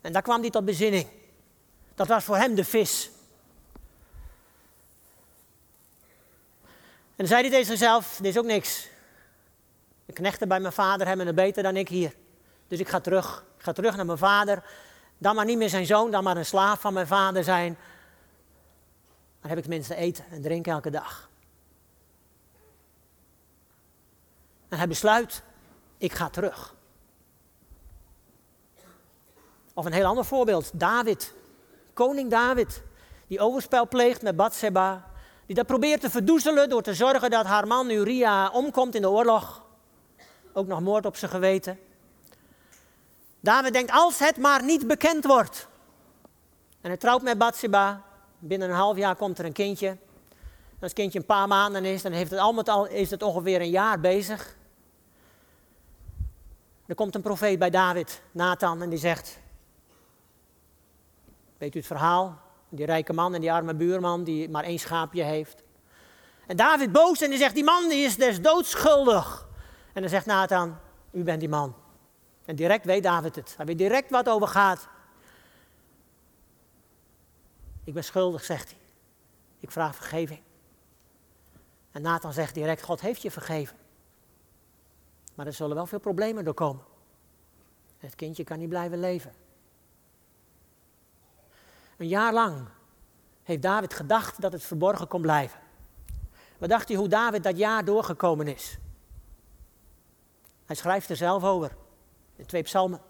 En 0.00 0.12
daar 0.12 0.22
kwam 0.22 0.40
hij 0.40 0.50
tot 0.50 0.64
bezinning. 0.64 1.06
Dat 1.94 2.06
was 2.06 2.24
voor 2.24 2.36
hem 2.36 2.54
de 2.54 2.64
vis. 2.64 3.10
Dan 7.16 7.26
zei 7.26 7.40
hij 7.40 7.50
tegen 7.50 7.66
zichzelf, 7.66 8.16
dit 8.16 8.26
is 8.26 8.38
ook 8.38 8.44
niks. 8.44 8.88
De 10.06 10.12
knechten 10.12 10.48
bij 10.48 10.60
mijn 10.60 10.72
vader 10.72 11.06
hebben 11.06 11.26
het 11.26 11.34
beter 11.34 11.62
dan 11.62 11.76
ik 11.76 11.88
hier. 11.88 12.14
Dus 12.68 12.78
ik 12.78 12.88
ga 12.88 13.00
terug. 13.00 13.44
Ik 13.56 13.62
ga 13.62 13.72
terug 13.72 13.96
naar 13.96 14.06
mijn 14.06 14.18
vader. 14.18 14.64
Dan 15.18 15.34
maar 15.34 15.44
niet 15.44 15.58
meer 15.58 15.68
zijn 15.68 15.86
zoon, 15.86 16.10
dan 16.10 16.24
maar 16.24 16.36
een 16.36 16.46
slaaf 16.46 16.80
van 16.80 16.92
mijn 16.92 17.06
vader 17.06 17.44
zijn. 17.44 17.78
Dan 19.40 19.48
heb 19.50 19.58
ik 19.58 19.64
tenminste 19.64 19.94
eten 19.94 20.24
en 20.30 20.42
drinken 20.42 20.72
elke 20.72 20.90
dag. 20.90 21.30
En 24.68 24.78
hij 24.78 24.88
besluit, 24.88 25.42
ik 25.98 26.12
ga 26.12 26.28
terug. 26.28 26.74
Of 29.74 29.84
een 29.84 29.92
heel 29.92 30.04
ander 30.04 30.24
voorbeeld, 30.24 30.70
David. 30.74 31.34
Koning 31.92 32.30
David, 32.30 32.82
die 33.26 33.40
overspel 33.40 33.88
pleegt 33.88 34.22
met 34.22 34.36
Bathseba. 34.36 35.12
Die 35.46 35.54
dat 35.54 35.66
probeert 35.66 36.00
te 36.00 36.10
verdoezelen 36.10 36.68
door 36.68 36.82
te 36.82 36.94
zorgen 36.94 37.30
dat 37.30 37.46
haar 37.46 37.66
man 37.66 37.90
Uria 37.90 38.50
omkomt 38.50 38.94
in 38.94 39.02
de 39.02 39.10
oorlog. 39.10 39.62
Ook 40.52 40.66
nog 40.66 40.80
moord 40.80 41.06
op 41.06 41.16
zijn 41.16 41.30
geweten. 41.30 41.78
David 43.40 43.72
denkt, 43.72 43.90
als 43.92 44.18
het 44.18 44.36
maar 44.36 44.64
niet 44.64 44.86
bekend 44.86 45.24
wordt. 45.24 45.68
En 46.80 46.88
hij 46.90 46.96
trouwt 46.96 47.22
met 47.22 47.38
Bathseba. 47.38 48.02
Binnen 48.38 48.68
een 48.68 48.74
half 48.76 48.96
jaar 48.96 49.16
komt 49.16 49.38
er 49.38 49.44
een 49.44 49.52
kindje. 49.52 49.88
Als 50.80 50.92
het 50.92 50.92
kindje 50.92 51.18
een 51.18 51.24
paar 51.24 51.48
maanden 51.48 51.84
is, 51.84 52.02
dan 52.02 52.12
heeft 52.12 52.30
het 52.30 52.40
al 52.40 52.52
met 52.52 52.68
al, 52.68 52.86
is 52.86 53.10
het 53.10 53.22
ongeveer 53.22 53.60
een 53.60 53.70
jaar 53.70 54.00
bezig. 54.00 54.56
Er 56.86 56.94
komt 56.94 57.14
een 57.14 57.22
profeet 57.22 57.58
bij 57.58 57.70
David, 57.70 58.22
Nathan, 58.30 58.82
en 58.82 58.90
die 58.90 58.98
zegt: 58.98 59.38
Weet 61.58 61.74
u 61.74 61.78
het 61.78 61.86
verhaal? 61.86 62.43
Die 62.76 62.86
rijke 62.86 63.12
man 63.12 63.34
en 63.34 63.40
die 63.40 63.52
arme 63.52 63.74
buurman 63.74 64.24
die 64.24 64.50
maar 64.50 64.64
één 64.64 64.78
schaapje 64.78 65.22
heeft. 65.22 65.62
En 66.46 66.56
David 66.56 66.92
boos 66.92 67.20
en 67.20 67.30
die 67.30 67.38
zegt, 67.38 67.54
die 67.54 67.64
man 67.64 67.88
die 67.88 68.04
is 68.04 68.16
des 68.16 68.40
doodschuldig. 68.42 69.48
En 69.92 70.00
dan 70.00 70.10
zegt 70.10 70.26
Nathan, 70.26 70.76
u 71.10 71.22
bent 71.22 71.40
die 71.40 71.48
man. 71.48 71.74
En 72.44 72.56
direct 72.56 72.84
weet 72.84 73.02
David 73.02 73.36
het. 73.36 73.54
Hij 73.56 73.66
weet 73.66 73.78
direct 73.78 74.10
wat 74.10 74.28
over 74.28 74.48
gaat. 74.48 74.88
Ik 77.84 77.94
ben 77.94 78.04
schuldig, 78.04 78.44
zegt 78.44 78.70
hij. 78.70 78.78
Ik 79.60 79.70
vraag 79.70 79.96
vergeving. 79.96 80.40
En 81.90 82.02
Nathan 82.02 82.32
zegt 82.32 82.54
direct, 82.54 82.82
God 82.82 83.00
heeft 83.00 83.22
je 83.22 83.30
vergeven. 83.30 83.76
Maar 85.34 85.46
er 85.46 85.52
zullen 85.52 85.76
wel 85.76 85.86
veel 85.86 85.98
problemen 85.98 86.44
doorkomen. 86.44 86.84
Het 87.98 88.14
kindje 88.14 88.44
kan 88.44 88.58
niet 88.58 88.68
blijven 88.68 89.00
leven. 89.00 89.32
Een 91.96 92.08
jaar 92.08 92.32
lang 92.32 92.68
heeft 93.42 93.62
David 93.62 93.94
gedacht 93.94 94.40
dat 94.40 94.52
het 94.52 94.62
verborgen 94.64 95.08
kon 95.08 95.20
blijven. 95.20 95.60
Wat 96.58 96.68
dacht 96.68 96.90
u 96.90 96.94
hoe 96.94 97.08
David 97.08 97.42
dat 97.42 97.58
jaar 97.58 97.84
doorgekomen 97.84 98.48
is? 98.48 98.78
Hij 100.64 100.76
schrijft 100.76 101.10
er 101.10 101.16
zelf 101.16 101.44
over. 101.44 101.76
In 102.36 102.46
twee 102.46 102.62
psalmen. 102.62 103.00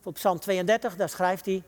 Voor 0.00 0.12
psalm 0.12 0.38
32, 0.38 0.96
daar 0.96 1.08
schrijft 1.08 1.46
hij. 1.46 1.62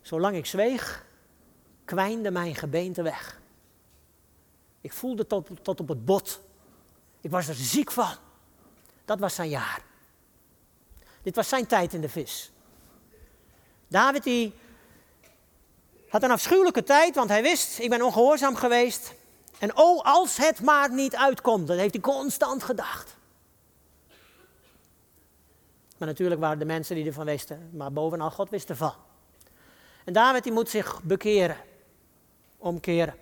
Zolang 0.00 0.36
ik 0.36 0.46
zweeg, 0.46 1.06
kwijnde 1.84 2.30
mijn 2.30 2.54
gebeente 2.54 3.02
weg. 3.02 3.40
Ik 4.80 4.92
voelde 4.92 5.26
tot, 5.26 5.48
tot 5.62 5.80
op 5.80 5.88
het 5.88 6.04
bot. 6.04 6.40
Ik 7.20 7.30
was 7.30 7.48
er 7.48 7.54
ziek 7.54 7.90
van. 7.90 8.14
Dat 9.04 9.18
was 9.18 9.34
zijn 9.34 9.48
jaar. 9.48 9.82
Dit 11.22 11.34
was 11.34 11.48
zijn 11.48 11.66
tijd 11.66 11.94
in 11.94 12.00
de 12.00 12.08
vis. 12.08 12.52
David 13.88 14.22
die 14.22 14.54
had 16.08 16.22
een 16.22 16.30
afschuwelijke 16.30 16.82
tijd, 16.82 17.14
want 17.14 17.28
hij 17.28 17.42
wist, 17.42 17.78
ik 17.78 17.90
ben 17.90 18.02
ongehoorzaam 18.02 18.56
geweest. 18.56 19.14
En 19.58 19.76
oh, 19.76 20.04
als 20.04 20.36
het 20.36 20.62
maar 20.62 20.92
niet 20.92 21.16
uitkomt, 21.16 21.66
dat 21.66 21.78
heeft 21.78 21.92
hij 21.92 22.02
constant 22.02 22.62
gedacht. 22.62 23.16
Maar 25.98 26.08
natuurlijk 26.08 26.40
waren 26.40 26.58
de 26.58 26.64
mensen 26.64 26.96
die 26.96 27.06
ervan 27.06 27.24
wisten, 27.24 27.70
maar 27.72 27.92
bovenal 27.92 28.30
God 28.30 28.50
wist 28.50 28.68
ervan. 28.68 28.94
En 30.04 30.12
David 30.12 30.42
die 30.42 30.52
moet 30.52 30.68
zich 30.68 31.02
bekeren, 31.02 31.56
omkeren. 32.58 33.14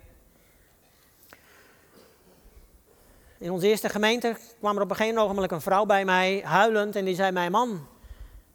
In 3.37 3.51
onze 3.51 3.67
eerste 3.67 3.89
gemeente 3.89 4.37
kwam 4.59 4.75
er 4.75 4.81
op 4.81 4.89
een 4.89 4.95
gegeven 4.95 5.21
ogenblik 5.21 5.51
een 5.51 5.61
vrouw 5.61 5.85
bij 5.85 6.05
mij, 6.05 6.41
huilend, 6.45 6.95
en 6.95 7.05
die 7.05 7.15
zei: 7.15 7.31
Mijn 7.31 7.51
man 7.51 7.87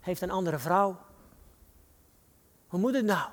heeft 0.00 0.20
een 0.20 0.30
andere 0.30 0.58
vrouw. 0.58 0.96
Hoe 2.70 2.80
moet 2.80 2.94
het 2.94 3.04
nou? 3.04 3.30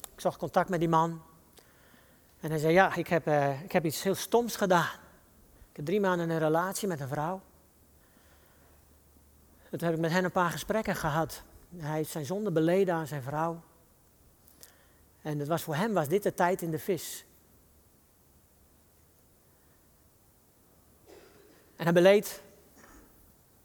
Ik 0.00 0.20
zocht 0.20 0.38
contact 0.38 0.68
met 0.68 0.80
die 0.80 0.88
man. 0.88 1.22
En 2.40 2.50
hij 2.50 2.58
zei: 2.58 2.72
Ja, 2.72 2.94
ik 2.94 3.08
heb, 3.08 3.28
uh, 3.28 3.62
ik 3.62 3.72
heb 3.72 3.84
iets 3.84 4.02
heel 4.02 4.14
stoms 4.14 4.56
gedaan. 4.56 4.94
Ik 5.70 5.76
heb 5.76 5.84
drie 5.84 6.00
maanden 6.00 6.30
een 6.30 6.38
relatie 6.38 6.88
met 6.88 7.00
een 7.00 7.08
vrouw. 7.08 7.42
toen 9.70 9.88
heb 9.88 9.94
ik 9.94 10.00
met 10.00 10.10
hen 10.10 10.24
een 10.24 10.30
paar 10.30 10.50
gesprekken 10.50 10.96
gehad. 10.96 11.42
Hij 11.76 11.96
heeft 11.96 12.10
zijn 12.10 12.24
zonde 12.24 12.50
beleden 12.50 12.94
aan 12.94 13.06
zijn 13.06 13.22
vrouw. 13.22 13.62
En 15.22 15.38
het 15.38 15.48
was 15.48 15.62
voor 15.62 15.74
hem 15.74 15.92
was 15.92 16.08
dit 16.08 16.22
de 16.22 16.34
tijd 16.34 16.62
in 16.62 16.70
de 16.70 16.78
vis. 16.78 17.24
En 21.76 21.84
hij 21.84 21.92
beleed. 21.92 22.42
We 22.74 22.80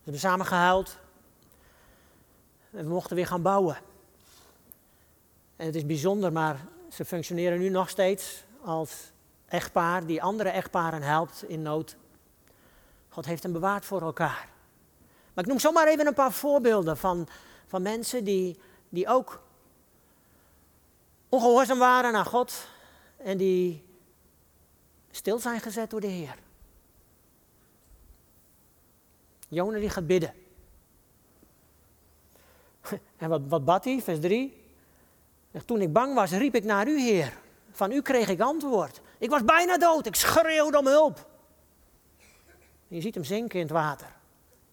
hebben 0.04 0.22
samen 0.22 0.46
gehuild. 0.46 0.98
En 2.72 2.84
we 2.84 2.94
mochten 2.94 3.16
weer 3.16 3.28
gaan 3.28 3.42
bouwen. 3.42 3.78
En 5.56 5.66
het 5.66 5.76
is 5.76 5.86
bijzonder, 5.86 6.32
maar 6.32 6.66
ze 6.92 7.06
functioneren 7.06 7.60
nu 7.60 7.70
nog 7.70 7.90
steeds 7.90 8.44
als 8.62 9.12
echtpaar 9.46 10.06
die 10.06 10.22
andere 10.22 10.50
echtparen 10.50 11.02
helpt 11.02 11.44
in 11.48 11.62
nood. 11.62 11.96
God 13.10 13.26
heeft 13.26 13.44
hem 13.44 13.52
bewaard 13.52 13.86
voor 13.86 14.02
elkaar. 14.02 14.50
Maar 15.34 15.44
ik 15.44 15.50
noem 15.50 15.60
zomaar 15.60 15.88
even 15.88 16.08
een 16.08 16.14
paar 16.14 16.32
voorbeelden 16.32 16.98
van, 16.98 17.28
van 17.68 17.82
mensen 17.82 18.24
die, 18.24 18.60
die 18.90 19.08
ook 19.08 19.42
ongehoorzaam 21.30 21.80
waren 21.80 22.16
aan 22.16 22.26
God 22.26 22.68
en 23.18 23.38
die 23.38 23.86
stil 25.12 25.40
zijn 25.40 25.60
gezet 25.60 25.90
door 25.90 26.02
de 26.02 26.08
Heer. 26.08 26.38
Jona 29.48 29.80
die 29.80 29.90
gaat 29.90 30.08
bidden. 30.08 30.34
En 33.18 33.30
wat, 33.30 33.42
wat 33.48 33.66
bad 33.66 33.84
hij? 33.84 34.02
Vers 34.02 34.20
3. 34.20 34.64
Toen 35.66 35.82
ik 35.82 35.94
bang 35.94 36.14
was, 36.14 36.32
riep 36.32 36.56
ik 36.56 36.64
naar 36.64 36.88
u, 36.88 37.00
Heer. 37.00 37.38
Van 37.72 37.92
u 37.92 38.02
kreeg 38.02 38.30
ik 38.30 38.40
antwoord. 38.40 39.02
Ik 39.18 39.30
was 39.30 39.44
bijna 39.44 39.78
dood. 39.78 40.06
Ik 40.06 40.16
schreeuwde 40.16 40.78
om 40.78 40.88
hulp. 40.88 41.28
Je 42.88 43.02
ziet 43.02 43.16
hem 43.16 43.24
zinken 43.24 43.60
in 43.60 43.66
het 43.66 43.74
water. 43.74 44.16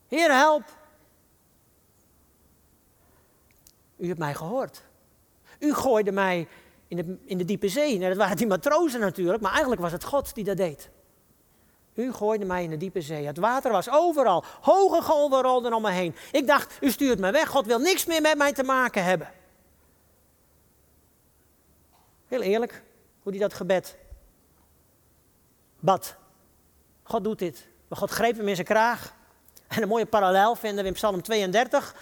Heer, 0.09 0.33
help. 0.33 0.63
U 3.97 4.07
hebt 4.07 4.19
mij 4.19 4.35
gehoord. 4.35 4.83
U 5.59 5.75
gooide 5.75 6.13
mij 6.13 6.49
in 6.89 6.97
de, 6.97 7.17
in 7.25 7.39
de 7.39 7.45
diepe 7.45 7.69
zee. 7.69 7.97
Nou, 7.97 8.09
dat 8.09 8.19
waren 8.19 8.37
die 8.37 8.47
matrozen 8.47 9.01
natuurlijk, 9.01 9.43
maar 9.43 9.51
eigenlijk 9.51 9.81
was 9.81 9.93
het 9.93 10.05
God 10.05 10.35
die 10.35 10.45
dat 10.45 10.57
deed. 10.57 10.91
U 11.97 12.13
gooide 12.13 12.45
mij 12.45 12.63
in 12.63 12.71
de 12.71 12.77
diepe 12.77 13.01
zee. 13.01 13.27
Het 13.27 13.39
water 13.39 13.73
was 13.73 13.91
overal. 13.91 14.45
Hoge 14.61 15.03
golven 15.03 15.43
rolden 15.43 15.73
om 15.73 15.83
me 15.83 15.91
heen. 15.91 16.15
Ik 16.33 16.47
dacht, 16.47 16.77
u 16.81 16.91
stuurt 16.91 17.19
me 17.19 17.31
weg. 17.31 17.49
God 17.49 17.67
wil 17.67 17.79
niks 17.79 18.05
meer 18.05 18.21
met 18.21 18.37
mij 18.37 18.53
te 18.53 18.63
maken 18.63 19.05
hebben. 19.05 19.31
Heel 22.27 22.43
eerlijk, 22.43 22.83
hoe 23.23 23.33
die 23.33 23.41
dat 23.41 23.55
gebed 23.55 23.97
bad. 25.87 26.15
God 27.03 27.25
doet 27.25 27.39
dit. 27.39 27.67
Maar 27.89 27.99
God 27.99 28.11
greep 28.11 28.37
hem 28.37 28.49
in 28.49 28.55
zijn 28.55 28.67
kraag. 28.67 29.15
En 29.67 29.83
een 29.83 29.89
mooie 29.89 30.07
parallel 30.07 30.55
vinden 30.55 30.83
we 30.83 30.89
in 30.89 30.95
Psalm 30.95 31.23
32. 31.23 31.95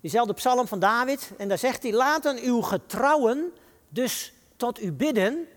Diezelfde 0.00 0.32
psalm 0.34 0.66
van 0.66 0.78
David. 0.78 1.30
En 1.38 1.48
daar 1.48 1.58
zegt 1.58 1.82
hij, 1.82 1.92
laten 1.92 2.38
uw 2.42 2.60
getrouwen 2.60 3.52
dus 3.88 4.32
tot 4.56 4.82
u 4.82 4.92
bidden 4.92 5.48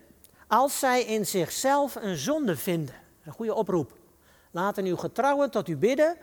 als 0.47 0.79
zij 0.79 1.03
in 1.03 1.25
zichzelf 1.25 1.95
een 1.95 2.17
zonde 2.17 2.57
vinden. 2.57 2.95
Een 3.23 3.31
goede 3.31 3.53
oproep. 3.53 3.93
Laten 4.51 4.85
uw 4.85 4.97
getrouwen 4.97 5.51
tot 5.51 5.67
u 5.67 5.77
bidden 5.77 6.17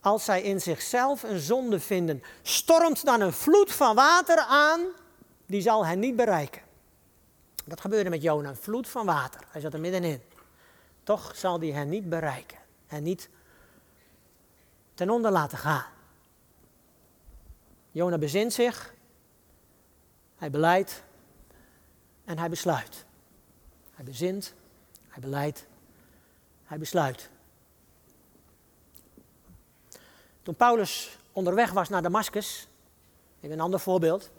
als 0.00 0.24
zij 0.24 0.42
in 0.42 0.60
zichzelf 0.60 1.22
een 1.22 1.38
zonde 1.38 1.80
vinden. 1.80 2.22
Stormt 2.42 3.04
dan 3.04 3.20
een 3.20 3.32
vloed 3.32 3.72
van 3.72 3.94
water 3.94 4.38
aan, 4.38 4.80
die 5.46 5.60
zal 5.60 5.86
hen 5.86 5.98
niet 5.98 6.16
bereiken. 6.16 6.62
Dat 7.64 7.80
gebeurde 7.80 8.10
met 8.10 8.22
Jona, 8.22 8.48
een 8.48 8.56
vloed 8.56 8.88
van 8.88 9.06
water. 9.06 9.40
Hij 9.48 9.60
zat 9.60 9.74
er 9.74 9.80
middenin. 9.80 10.20
Toch 11.02 11.36
zal 11.36 11.58
die 11.58 11.72
hen 11.72 11.88
niet 11.88 12.08
bereiken 12.08 12.58
en 12.86 13.02
niet 13.02 13.28
ten 14.94 15.10
onder 15.10 15.30
laten 15.30 15.58
gaan. 15.58 15.84
Jona 17.90 18.18
bezint 18.18 18.52
zich, 18.52 18.94
hij 20.36 20.50
beleidt 20.50 21.02
en 22.24 22.38
hij 22.38 22.48
besluit. 22.48 23.04
Hij 23.94 24.04
bezint, 24.04 24.54
hij 25.08 25.20
beleidt 25.20 25.66
hij 26.66 26.78
besluit. 26.78 27.30
Toen 30.42 30.54
Paulus 30.54 31.18
onderweg 31.32 31.72
was 31.72 31.88
naar 31.88 32.02
Damascus, 32.02 32.68
even 33.40 33.56
een 33.56 33.60
ander 33.60 33.80
voorbeeld. 33.80 34.30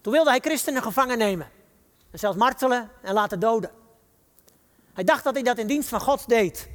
Toen 0.00 0.12
wilde 0.12 0.30
hij 0.30 0.40
christenen 0.40 0.82
gevangen 0.82 1.18
nemen. 1.18 1.50
En 2.10 2.18
zelfs 2.18 2.36
martelen 2.36 2.90
en 3.02 3.14
laten 3.14 3.40
doden. 3.40 3.70
Hij 4.92 5.04
dacht 5.04 5.24
dat 5.24 5.34
hij 5.34 5.42
dat 5.42 5.58
in 5.58 5.66
dienst 5.66 5.88
van 5.88 6.00
God 6.00 6.28
deed. 6.28 6.68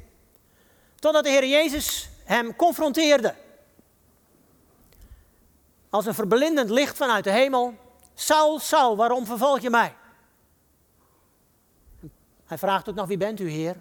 Totdat 0.94 1.24
de 1.24 1.30
Heer 1.30 1.46
Jezus 1.46 2.08
hem 2.24 2.56
confronteerde. 2.56 3.34
Als 5.90 6.06
een 6.06 6.14
verblindend 6.14 6.70
licht 6.70 6.96
vanuit 6.96 7.24
de 7.24 7.30
hemel. 7.30 7.74
Saul, 8.14 8.58
Saul, 8.58 8.96
waarom 8.96 9.26
vervolg 9.26 9.60
je 9.60 9.70
mij? 9.70 9.94
Hij 12.52 12.60
vraagt 12.60 12.88
ook 12.88 12.94
nog, 12.94 13.06
wie 13.06 13.16
bent 13.16 13.40
u 13.40 13.48
Heer? 13.48 13.76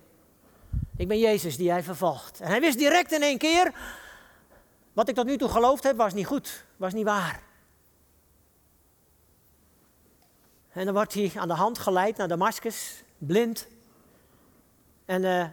Ik 0.97 1.07
ben 1.07 1.19
Jezus 1.19 1.57
die 1.57 1.71
hij 1.71 1.83
vervolgt. 1.83 2.39
En 2.39 2.47
hij 2.47 2.59
wist 2.59 2.77
direct 2.77 3.11
in 3.11 3.21
één 3.21 3.37
keer, 3.37 3.73
wat 4.93 5.09
ik 5.09 5.15
tot 5.15 5.25
nu 5.25 5.37
toe 5.37 5.49
geloofd 5.49 5.83
heb, 5.83 5.97
was 5.97 6.13
niet 6.13 6.25
goed, 6.25 6.65
was 6.77 6.93
niet 6.93 7.05
waar. 7.05 7.43
En 10.69 10.85
dan 10.85 10.93
wordt 10.93 11.13
hij 11.13 11.31
aan 11.35 11.47
de 11.47 11.53
hand 11.53 11.79
geleid 11.79 12.17
naar 12.17 12.27
Damascus, 12.27 13.03
blind. 13.17 13.67
En 15.05 15.23
uh, 15.23 15.45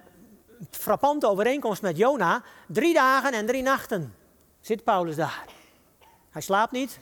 frappante 0.71 1.29
overeenkomst 1.29 1.83
met 1.83 1.97
Jona, 1.97 2.43
drie 2.67 2.95
dagen 2.95 3.33
en 3.33 3.47
drie 3.47 3.63
nachten 3.63 4.15
zit 4.61 4.85
Paulus 4.85 5.17
daar. 5.17 5.45
Hij 6.31 6.43
slaapt 6.43 6.73
niet, 6.73 6.99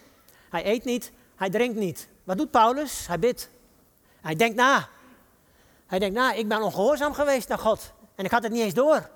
hij 0.50 0.66
eet 0.66 0.85
niet, 0.85 1.12
hij 1.35 1.50
drinkt 1.50 1.76
niet. 1.79 2.09
Wat 2.24 2.38
doet 2.38 2.50
Paulus? 2.50 3.07
Hij 3.07 3.18
bidt. 3.18 3.50
Hij 4.20 4.35
denkt 4.35 4.57
na. 4.57 4.88
Hij 5.87 5.99
denkt, 5.99 6.16
nou, 6.16 6.37
ik 6.37 6.49
ben 6.49 6.62
ongehoorzaam 6.62 7.14
geweest 7.14 7.49
naar 7.49 7.59
God. 7.59 7.92
En 8.14 8.25
ik 8.25 8.31
had 8.31 8.42
het 8.42 8.53
niet 8.53 8.62
eens 8.62 8.75
door. 8.75 9.11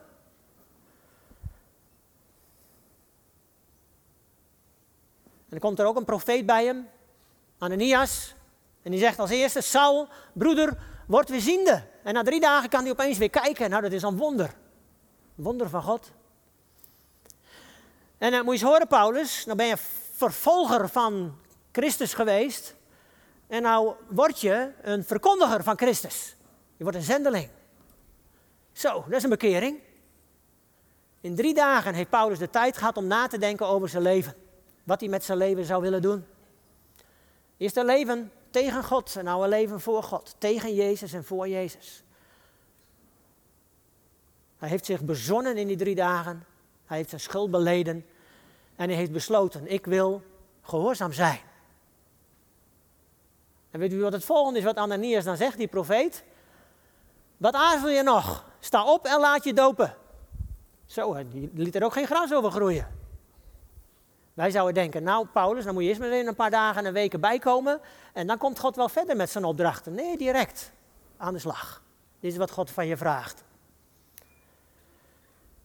En 5.50 5.56
dan 5.56 5.58
komt 5.58 5.78
er 5.78 5.86
ook 5.86 5.96
een 5.96 6.04
profeet 6.04 6.46
bij 6.46 6.64
hem, 6.64 6.88
Ananias. 7.58 8.34
En 8.82 8.90
die 8.90 9.00
zegt 9.00 9.18
als 9.18 9.30
eerste, 9.30 9.60
Saul, 9.60 10.08
broeder, 10.32 10.78
word 11.06 11.28
weer 11.28 11.40
ziende. 11.40 11.82
En 12.02 12.14
na 12.14 12.22
drie 12.22 12.40
dagen 12.40 12.68
kan 12.68 12.82
hij 12.82 12.90
opeens 12.90 13.18
weer 13.18 13.30
kijken. 13.30 13.70
Nou, 13.70 13.82
dat 13.82 13.92
is 13.92 14.02
een 14.02 14.16
wonder. 14.16 14.54
Een 15.36 15.44
wonder 15.44 15.68
van 15.68 15.82
God. 15.82 16.10
En 18.18 18.30
dan 18.30 18.44
moet 18.44 18.58
je 18.58 18.60
eens 18.60 18.70
horen, 18.70 18.86
Paulus, 18.86 19.44
dan 19.44 19.56
ben 19.56 19.66
je 19.66 19.76
vervolger 20.12 20.88
van 20.88 21.38
Christus 21.72 22.14
geweest. 22.14 22.74
En 23.46 23.62
nou 23.62 23.94
word 24.08 24.40
je 24.40 24.72
een 24.82 25.04
verkondiger 25.04 25.62
van 25.62 25.76
Christus. 25.76 26.36
Je 26.80 26.86
wordt 26.86 26.98
een 26.98 27.04
zendeling. 27.04 27.48
Zo, 28.72 29.04
dat 29.04 29.12
is 29.12 29.22
een 29.22 29.30
bekering. 29.30 29.78
In 31.20 31.34
drie 31.34 31.54
dagen 31.54 31.94
heeft 31.94 32.10
Paulus 32.10 32.38
de 32.38 32.50
tijd 32.50 32.76
gehad 32.76 32.96
om 32.96 33.06
na 33.06 33.26
te 33.26 33.38
denken 33.38 33.66
over 33.66 33.88
zijn 33.88 34.02
leven. 34.02 34.34
Wat 34.84 35.00
hij 35.00 35.08
met 35.08 35.24
zijn 35.24 35.38
leven 35.38 35.64
zou 35.64 35.82
willen 35.82 36.02
doen. 36.02 36.24
Eerst 37.56 37.76
een 37.76 37.84
leven 37.84 38.32
tegen 38.50 38.84
God 38.84 39.16
en 39.16 39.24
nou 39.24 39.42
een 39.42 39.48
leven 39.48 39.80
voor 39.80 40.02
God. 40.02 40.34
Tegen 40.38 40.74
Jezus 40.74 41.12
en 41.12 41.24
voor 41.24 41.48
Jezus. 41.48 42.02
Hij 44.58 44.68
heeft 44.68 44.86
zich 44.86 45.02
bezonnen 45.02 45.56
in 45.56 45.66
die 45.66 45.76
drie 45.76 45.94
dagen. 45.94 46.46
Hij 46.84 46.96
heeft 46.96 47.08
zijn 47.08 47.20
schuld 47.20 47.50
beleden. 47.50 48.06
En 48.76 48.88
hij 48.88 48.98
heeft 48.98 49.12
besloten, 49.12 49.66
ik 49.66 49.86
wil 49.86 50.22
gehoorzaam 50.62 51.12
zijn. 51.12 51.40
En 53.70 53.80
weet 53.80 53.92
u 53.92 54.00
wat 54.00 54.12
het 54.12 54.24
volgende 54.24 54.58
is 54.58 54.64
wat 54.64 54.76
Ananias 54.76 55.24
dan 55.24 55.36
zegt, 55.36 55.56
die 55.56 55.68
profeet? 55.68 56.24
Wat 57.40 57.54
aarzel 57.54 57.88
je 57.88 58.02
nog? 58.02 58.44
Sta 58.58 58.84
op 58.84 59.06
en 59.06 59.20
laat 59.20 59.44
je 59.44 59.52
dopen. 59.54 59.96
Zo, 60.86 61.28
die 61.30 61.50
liet 61.54 61.74
er 61.74 61.84
ook 61.84 61.92
geen 61.92 62.06
gras 62.06 62.32
over 62.32 62.50
groeien. 62.50 62.88
Wij 64.34 64.50
zouden 64.50 64.74
denken, 64.74 65.02
nou 65.02 65.26
Paulus, 65.26 65.64
dan 65.64 65.74
moet 65.74 65.82
je 65.82 65.88
eerst 65.88 66.00
maar 66.00 66.10
in 66.10 66.26
een 66.26 66.34
paar 66.34 66.50
dagen 66.50 66.86
en 66.86 66.92
weken 66.92 67.20
bijkomen. 67.20 67.80
En 68.12 68.26
dan 68.26 68.38
komt 68.38 68.58
God 68.58 68.76
wel 68.76 68.88
verder 68.88 69.16
met 69.16 69.30
zijn 69.30 69.44
opdrachten. 69.44 69.94
Nee, 69.94 70.16
direct 70.16 70.72
aan 71.16 71.32
de 71.32 71.38
slag. 71.38 71.82
Dit 72.20 72.32
is 72.32 72.38
wat 72.38 72.50
God 72.50 72.70
van 72.70 72.86
je 72.86 72.96
vraagt. 72.96 73.44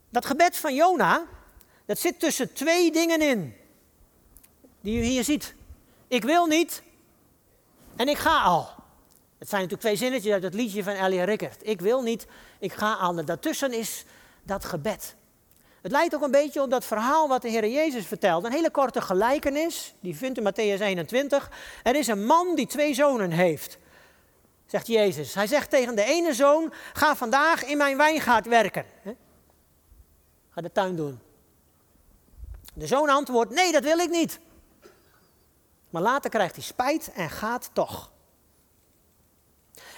Dat 0.10 0.26
gebed 0.26 0.58
van 0.58 0.76
Jona, 0.76 1.26
dat 1.86 2.00
zit 2.00 2.20
tussen 2.20 2.54
twee 2.54 2.92
dingen 2.92 3.22
in. 3.22 3.56
Die 4.82 5.00
u 5.00 5.04
hier 5.04 5.24
ziet. 5.24 5.56
Ik 6.08 6.24
wil 6.24 6.46
niet 6.46 6.84
en 7.96 8.08
ik 8.08 8.18
ga 8.18 8.42
al. 8.42 8.75
Het 9.38 9.50
zijn 9.50 9.62
natuurlijk 9.62 9.82
twee 9.82 9.96
zinnetjes 9.96 10.34
uit 10.34 10.44
het 10.44 10.54
liedje 10.54 10.84
van 10.84 10.94
Elia 10.94 11.24
Rickert. 11.24 11.68
Ik 11.68 11.82
wil 11.82 12.02
niet, 12.02 12.28
ik 12.60 12.74
ga 12.74 12.94
al. 12.94 13.18
En 13.18 13.26
daartussen 13.26 13.74
is 13.74 14.06
dat 14.44 14.66
gebed. 14.66 15.16
Het 15.82 15.92
lijkt 15.92 16.16
ook 16.16 16.22
een 16.22 16.32
beetje 16.32 16.62
op 16.62 16.70
dat 16.70 16.86
verhaal 16.86 17.28
wat 17.28 17.42
de 17.42 17.50
Heer 17.50 17.68
Jezus 17.68 18.06
vertelt. 18.06 18.44
Een 18.44 18.52
hele 18.52 18.72
korte 18.72 19.02
gelijkenis, 19.02 19.94
die 20.00 20.16
vindt 20.16 20.38
in 20.38 20.44
Matthäus 20.44 20.82
21. 20.82 21.52
Er 21.84 21.96
is 21.96 22.08
een 22.08 22.26
man 22.26 22.56
die 22.56 22.68
twee 22.68 22.94
zonen 22.94 23.32
heeft, 23.32 23.78
zegt 24.66 24.88
Jezus. 24.88 25.34
Hij 25.34 25.48
zegt 25.48 25.70
tegen 25.70 25.96
de 25.96 26.04
ene 26.04 26.34
zoon, 26.34 26.74
ga 26.94 27.16
vandaag 27.16 27.64
in 27.64 27.78
mijn 27.78 27.98
wijngaard 27.98 28.48
werken. 28.48 28.86
Ga 30.50 30.62
de 30.62 30.72
tuin 30.72 30.96
doen. 30.96 31.20
De 32.74 32.88
zoon 32.88 33.10
antwoordt, 33.10 33.54
nee 33.54 33.72
dat 33.72 33.84
wil 33.84 33.98
ik 33.98 34.10
niet. 34.10 34.40
Maar 35.90 36.02
later 36.02 36.30
krijgt 36.30 36.56
hij 36.56 36.64
spijt 36.64 37.12
en 37.14 37.30
gaat 37.30 37.70
toch. 37.74 38.12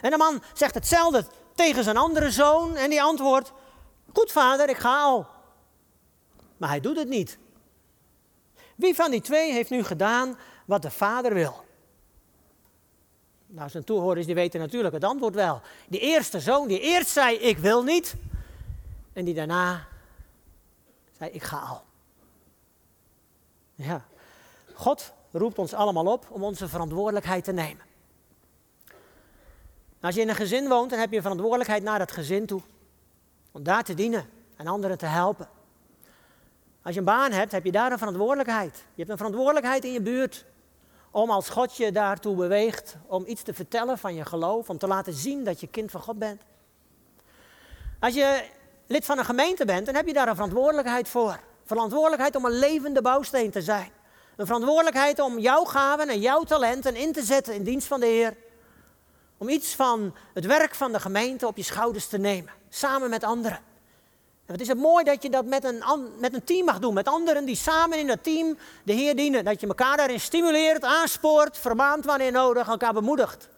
En 0.02 0.12
de 0.12 0.18
man 0.18 0.44
zegt 0.54 0.74
hetzelfde 0.74 1.26
tegen 1.56 1.84
zijn 1.84 1.98
andere 1.98 2.32
zoon 2.32 2.76
en 2.76 2.90
die 2.90 3.02
antwoordt, 3.02 3.52
goed 4.14 4.32
vader, 4.32 4.70
ik 4.70 4.78
ga 4.78 5.02
al. 5.02 5.28
Maar 6.58 6.70
hij 6.70 6.80
doet 6.80 6.98
het 6.98 7.08
niet. 7.08 7.38
Wie 8.76 8.96
van 8.96 9.12
die 9.12 9.22
twee 9.22 9.52
heeft 9.52 9.70
nu 9.70 9.84
gedaan 9.84 10.38
wat 10.66 10.82
de 10.82 10.92
vader 10.92 11.34
wil? 11.34 11.66
Nou, 13.48 13.70
zijn 13.70 13.84
toehoorders 13.84 14.26
die 14.26 14.36
weten 14.36 14.60
natuurlijk 14.60 14.94
het 14.94 15.04
antwoord 15.04 15.36
wel. 15.36 15.62
Die 15.88 16.00
eerste 16.00 16.40
zoon 16.40 16.68
die 16.68 16.80
eerst 16.80 17.10
zei 17.10 17.36
ik 17.36 17.58
wil 17.58 17.84
niet. 17.84 18.16
En 19.14 19.26
die 19.26 19.34
daarna 19.34 19.88
zei 21.18 21.30
ik 21.32 21.44
ga 21.44 21.58
al. 21.58 21.84
Ja, 23.76 24.06
God 24.74 25.14
roept 25.32 25.58
ons 25.58 25.74
allemaal 25.74 26.06
op 26.06 26.26
om 26.30 26.44
onze 26.44 26.68
verantwoordelijkheid 26.68 27.44
te 27.44 27.52
nemen. 27.52 27.87
Als 30.08 30.16
je 30.16 30.22
in 30.22 30.30
een 30.30 30.36
gezin 30.36 30.68
woont, 30.68 30.90
dan 30.90 31.00
heb 31.00 31.10
je 31.10 31.16
een 31.16 31.22
verantwoordelijkheid 31.22 31.84
naar 31.84 32.00
het 32.00 32.12
gezin 32.12 32.46
toe. 32.46 32.62
Om 33.52 33.64
daar 33.64 33.84
te 33.84 33.94
dienen 33.94 34.30
en 34.56 34.68
anderen 34.68 34.98
te 34.98 35.06
helpen. 35.06 35.50
Als 36.82 36.94
je 36.94 37.00
een 37.00 37.06
baan 37.06 37.32
hebt, 37.32 37.52
heb 37.52 37.66
je 37.66 37.72
daar 37.72 37.92
een 37.92 37.98
verantwoordelijkheid. 37.98 38.76
Je 38.76 38.96
hebt 38.96 39.10
een 39.10 39.18
verantwoordelijkheid 39.18 39.84
in 39.84 39.92
je 39.92 40.02
buurt. 40.02 40.46
Om 41.12 41.30
als 41.30 41.50
God 41.50 41.78
je 41.78 41.92
daartoe 41.92 42.36
beweegt, 42.36 42.96
om 43.08 43.24
iets 43.28 43.42
te 43.42 43.54
vertellen 43.54 43.98
van 43.98 44.16
je 44.16 44.26
geloof, 44.26 44.70
om 44.70 44.78
te 44.78 44.88
laten 44.88 45.14
zien 45.14 45.44
dat 45.44 45.60
je 45.60 45.68
kind 45.68 45.92
van 45.92 46.02
God 46.02 46.20
bent. 46.20 46.42
Als 48.00 48.14
je 48.14 48.44
lid 48.86 49.06
van 49.06 49.18
een 49.18 49.26
gemeente 49.26 49.66
bent, 49.66 49.86
dan 49.86 49.96
heb 49.96 50.08
je 50.08 50.14
daar 50.14 50.28
een 50.28 50.36
verantwoordelijkheid 50.36 51.10
voor. 51.10 51.40
Verantwoordelijkheid 51.66 52.36
om 52.36 52.46
een 52.46 52.60
levende 52.60 53.02
bouwsteen 53.02 53.52
te 53.52 53.62
zijn. 53.62 53.92
Een 54.36 54.46
verantwoordelijkheid 54.46 55.20
om 55.20 55.40
jouw 55.40 55.64
gaven 55.64 56.10
en 56.10 56.20
jouw 56.20 56.44
talenten 56.44 56.96
in 56.96 57.12
te 57.12 57.24
zetten 57.24 57.54
in 57.54 57.64
dienst 57.64 57.88
van 57.88 58.00
de 58.00 58.06
Heer. 58.06 58.46
Om 59.38 59.50
iets 59.50 59.76
van 59.76 60.16
het 60.34 60.46
werk 60.46 60.76
van 60.76 60.92
de 60.92 61.00
gemeente 61.00 61.48
op 61.48 61.58
je 61.58 61.64
schouders 61.64 62.08
te 62.08 62.18
nemen, 62.18 62.52
samen 62.70 63.10
met 63.10 63.24
anderen. 63.24 63.60
En 64.46 64.54
het 64.54 64.62
is 64.62 64.68
het 64.68 64.78
mooi 64.78 65.04
dat 65.04 65.24
je 65.24 65.30
dat 65.30 65.46
met 65.46 65.64
een, 65.64 65.84
met 66.20 66.34
een 66.34 66.44
team 66.44 66.66
mag 66.66 66.80
doen, 66.80 66.94
met 66.94 67.08
anderen 67.08 67.46
die 67.46 67.56
samen 67.56 68.00
in 68.00 68.08
dat 68.08 68.24
team 68.24 68.58
de 68.84 68.94
Heer 68.94 69.16
dienen. 69.16 69.46
Dat 69.46 69.62
je 69.62 69.68
elkaar 69.68 69.98
daarin 69.98 70.20
stimuleert, 70.20 70.84
aanspoort, 70.84 71.58
vermaant 71.58 72.06
wanneer 72.06 72.32
nodig, 72.32 72.68
elkaar 72.68 72.94
bemoedigt. 72.94 73.50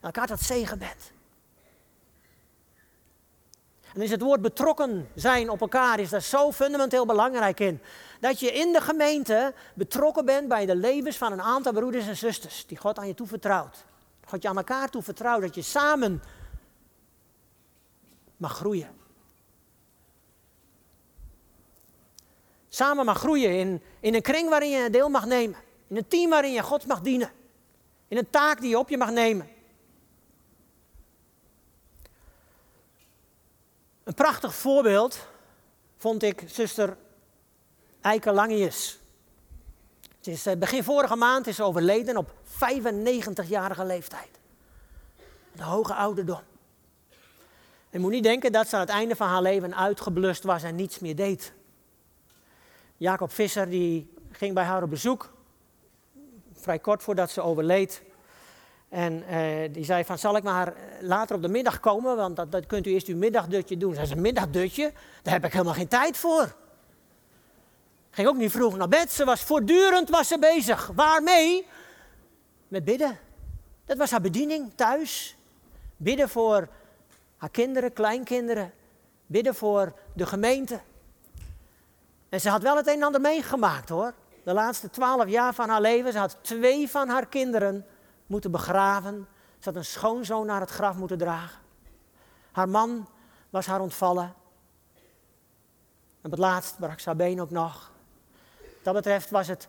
En 0.00 0.06
elkaar 0.06 0.26
tot 0.26 0.40
zegen 0.40 0.78
bent. 0.78 1.12
En 3.94 4.02
is 4.02 4.10
het 4.10 4.20
woord 4.20 4.40
betrokken 4.40 5.08
zijn 5.14 5.50
op 5.50 5.60
elkaar 5.60 5.98
is 5.98 6.10
daar 6.10 6.22
zo 6.22 6.52
fundamenteel 6.52 7.06
belangrijk 7.06 7.60
in. 7.60 7.80
Dat 8.20 8.40
je 8.40 8.52
in 8.52 8.72
de 8.72 8.80
gemeente 8.80 9.54
betrokken 9.74 10.24
bent 10.24 10.48
bij 10.48 10.66
de 10.66 10.74
levens 10.74 11.16
van 11.16 11.32
een 11.32 11.42
aantal 11.42 11.72
broeders 11.72 12.06
en 12.06 12.16
zusters 12.16 12.66
die 12.66 12.78
God 12.78 12.98
aan 12.98 13.06
je 13.06 13.14
toevertrouwt. 13.14 13.84
God 14.30 14.42
je 14.42 14.48
aan 14.48 14.56
elkaar 14.56 14.90
toevertrouwt, 14.90 15.42
dat 15.42 15.54
je 15.54 15.62
samen 15.62 16.22
mag 18.36 18.56
groeien. 18.56 18.98
Samen 22.68 23.04
mag 23.04 23.18
groeien 23.18 23.58
in, 23.58 23.82
in 24.00 24.14
een 24.14 24.22
kring 24.22 24.48
waarin 24.48 24.70
je 24.70 24.90
deel 24.90 25.08
mag 25.08 25.26
nemen. 25.26 25.58
In 25.86 25.96
een 25.96 26.08
team 26.08 26.30
waarin 26.30 26.52
je 26.52 26.62
God 26.62 26.86
mag 26.86 27.00
dienen. 27.00 27.32
In 28.08 28.16
een 28.16 28.30
taak 28.30 28.60
die 28.60 28.68
je 28.68 28.78
op 28.78 28.88
je 28.88 28.96
mag 28.96 29.10
nemen. 29.10 29.48
Een 34.04 34.14
prachtig 34.14 34.54
voorbeeld 34.54 35.26
vond 35.96 36.22
ik 36.22 36.44
zuster 36.46 36.96
Eike 38.00 38.32
Langius. 38.32 38.98
Ze 40.20 40.30
is 40.30 40.46
eh, 40.46 40.56
begin 40.56 40.84
vorige 40.84 41.16
maand 41.16 41.46
is 41.46 41.60
overleden 41.60 42.16
op 42.16 42.30
95-jarige 42.46 43.84
leeftijd. 43.84 44.28
De 45.52 45.62
hoge 45.62 45.94
ouderdom. 45.94 46.40
Je 47.90 47.98
moet 47.98 48.10
niet 48.10 48.22
denken 48.22 48.52
dat 48.52 48.68
ze 48.68 48.74
aan 48.74 48.80
het 48.80 48.90
einde 48.90 49.16
van 49.16 49.28
haar 49.28 49.42
leven 49.42 49.76
uitgeblust 49.76 50.42
was 50.42 50.62
en 50.62 50.74
niets 50.74 50.98
meer 50.98 51.16
deed. 51.16 51.52
Jacob 52.96 53.32
Visser 53.32 53.70
die 53.70 54.12
ging 54.32 54.54
bij 54.54 54.64
haar 54.64 54.82
op 54.82 54.90
bezoek, 54.90 55.32
vrij 56.52 56.78
kort 56.78 57.02
voordat 57.02 57.30
ze 57.30 57.42
overleed. 57.42 58.02
En 58.88 59.24
uh, 59.30 59.72
die 59.72 59.84
zei 59.84 60.04
van, 60.04 60.18
zal 60.18 60.36
ik 60.36 60.42
maar 60.42 60.74
later 61.00 61.36
op 61.36 61.42
de 61.42 61.48
middag 61.48 61.80
komen, 61.80 62.16
want 62.16 62.36
dat, 62.36 62.52
dat 62.52 62.66
kunt 62.66 62.86
u 62.86 62.90
eerst 62.90 63.06
uw 63.06 63.16
middagdutje 63.16 63.76
doen. 63.76 63.94
Zij 63.94 64.06
zei, 64.06 64.20
middagdutje? 64.20 64.92
Daar 65.22 65.34
heb 65.34 65.44
ik 65.44 65.52
helemaal 65.52 65.74
geen 65.74 65.88
tijd 65.88 66.16
voor. 66.16 66.54
Ging 68.10 68.28
ook 68.28 68.36
niet 68.36 68.50
vroeg 68.50 68.76
naar 68.76 68.88
bed, 68.88 69.10
ze 69.10 69.24
was 69.24 69.42
voortdurend 69.42 70.08
was 70.08 70.28
ze 70.28 70.38
bezig. 70.38 70.90
Waarmee? 70.94 71.66
Met 72.68 72.84
bidden. 72.84 73.18
Dat 73.84 73.96
was 73.96 74.10
haar 74.10 74.20
bediening 74.20 74.72
thuis. 74.74 75.36
Bidden 75.96 76.28
voor 76.28 76.68
haar 77.36 77.50
kinderen, 77.50 77.92
kleinkinderen. 77.92 78.72
Bidden 79.26 79.54
voor 79.54 79.92
de 80.14 80.26
gemeente. 80.26 80.80
En 82.28 82.40
ze 82.40 82.48
had 82.48 82.62
wel 82.62 82.76
het 82.76 82.86
een 82.86 82.94
en 82.94 83.02
ander 83.02 83.20
meegemaakt 83.20 83.88
hoor. 83.88 84.14
De 84.44 84.52
laatste 84.52 84.90
twaalf 84.90 85.28
jaar 85.28 85.54
van 85.54 85.68
haar 85.68 85.80
leven. 85.80 86.12
Ze 86.12 86.18
had 86.18 86.36
twee 86.40 86.90
van 86.90 87.08
haar 87.08 87.26
kinderen 87.26 87.86
moeten 88.26 88.50
begraven. 88.50 89.28
Ze 89.58 89.68
had 89.68 89.76
een 89.76 89.84
schoonzoon 89.84 90.46
naar 90.46 90.60
het 90.60 90.70
graf 90.70 90.96
moeten 90.96 91.18
dragen. 91.18 91.60
Haar 92.52 92.68
man 92.68 93.08
was 93.50 93.66
haar 93.66 93.80
ontvallen. 93.80 94.34
En 96.20 96.26
op 96.26 96.30
het 96.30 96.40
laatst 96.40 96.78
brak 96.78 96.98
ze 96.98 97.08
haar 97.08 97.16
been 97.16 97.40
ook 97.40 97.50
nog. 97.50 97.92
Dat 98.82 98.94
betreft 98.94 99.30
was 99.30 99.48
het 99.48 99.68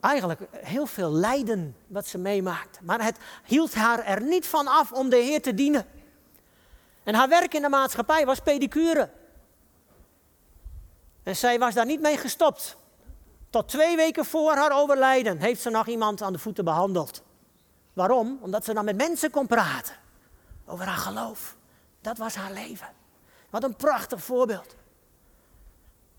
eigenlijk 0.00 0.40
heel 0.52 0.86
veel 0.86 1.12
lijden 1.12 1.76
wat 1.86 2.06
ze 2.06 2.18
meemaakte. 2.18 2.78
Maar 2.82 3.04
het 3.04 3.18
hield 3.44 3.74
haar 3.74 4.04
er 4.04 4.22
niet 4.22 4.46
van 4.46 4.66
af 4.66 4.92
om 4.92 5.08
de 5.08 5.16
Heer 5.16 5.42
te 5.42 5.54
dienen. 5.54 5.86
En 7.02 7.14
haar 7.14 7.28
werk 7.28 7.54
in 7.54 7.62
de 7.62 7.68
maatschappij 7.68 8.26
was 8.26 8.40
pedicure. 8.40 9.10
En 11.22 11.36
zij 11.36 11.58
was 11.58 11.74
daar 11.74 11.86
niet 11.86 12.00
mee 12.00 12.16
gestopt. 12.16 12.76
Tot 13.50 13.68
twee 13.68 13.96
weken 13.96 14.24
voor 14.24 14.54
haar 14.54 14.80
overlijden 14.80 15.38
heeft 15.38 15.60
ze 15.60 15.70
nog 15.70 15.86
iemand 15.86 16.22
aan 16.22 16.32
de 16.32 16.38
voeten 16.38 16.64
behandeld. 16.64 17.22
Waarom? 17.92 18.38
Omdat 18.40 18.64
ze 18.64 18.74
dan 18.74 18.84
met 18.84 18.96
mensen 18.96 19.30
kon 19.30 19.46
praten. 19.46 19.94
Over 20.66 20.86
haar 20.86 20.96
geloof. 20.96 21.56
Dat 22.00 22.18
was 22.18 22.34
haar 22.34 22.52
leven. 22.52 22.88
Wat 23.50 23.62
een 23.62 23.76
prachtig 23.76 24.22
voorbeeld. 24.22 24.76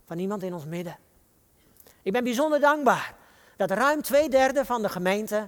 Van 0.05 0.19
iemand 0.19 0.43
in 0.43 0.53
ons 0.53 0.65
midden. 0.65 0.97
Ik 2.03 2.11
ben 2.11 2.23
bijzonder 2.23 2.59
dankbaar 2.59 3.15
dat 3.57 3.71
ruim 3.71 4.01
twee 4.01 4.29
derde 4.29 4.65
van 4.65 4.81
de 4.81 4.89
gemeente 4.89 5.47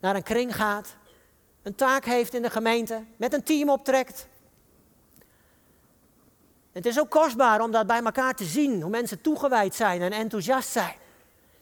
naar 0.00 0.16
een 0.16 0.22
kring 0.22 0.56
gaat. 0.56 0.96
Een 1.62 1.74
taak 1.74 2.04
heeft 2.04 2.34
in 2.34 2.42
de 2.42 2.50
gemeente. 2.50 3.04
Met 3.16 3.32
een 3.32 3.42
team 3.42 3.70
optrekt. 3.70 4.28
Het 6.72 6.86
is 6.86 7.00
ook 7.00 7.10
kostbaar 7.10 7.60
om 7.60 7.70
dat 7.70 7.86
bij 7.86 8.02
elkaar 8.02 8.34
te 8.34 8.44
zien, 8.44 8.80
hoe 8.80 8.90
mensen 8.90 9.20
toegewijd 9.20 9.74
zijn 9.74 10.02
en 10.02 10.12
enthousiast 10.12 10.68
zijn. 10.68 10.94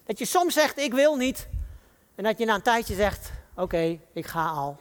Dat 0.04 0.18
je 0.18 0.24
soms 0.24 0.54
zegt, 0.54 0.78
ik 0.78 0.92
wil 0.92 1.16
niet, 1.16 1.48
en 2.14 2.24
dat 2.24 2.38
je 2.38 2.44
na 2.44 2.54
een 2.54 2.62
tijdje 2.62 2.94
zegt, 2.94 3.30
oké, 3.54 3.98
ik 4.12 4.26
ga 4.26 4.46
al. 4.46 4.76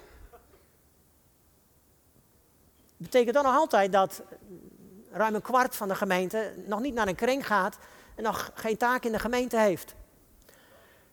Dat 2.97 3.09
betekent 3.09 3.33
dan 3.33 3.43
nog 3.43 3.55
altijd 3.55 3.91
dat 3.91 4.21
ruim 5.11 5.35
een 5.35 5.41
kwart 5.41 5.75
van 5.75 5.87
de 5.87 5.95
gemeente 5.95 6.53
nog 6.65 6.79
niet 6.79 6.93
naar 6.93 7.07
een 7.07 7.15
kring 7.15 7.47
gaat 7.47 7.77
en 8.15 8.23
nog 8.23 8.51
geen 8.53 8.77
taak 8.77 9.03
in 9.03 9.11
de 9.11 9.19
gemeente 9.19 9.57
heeft. 9.57 9.95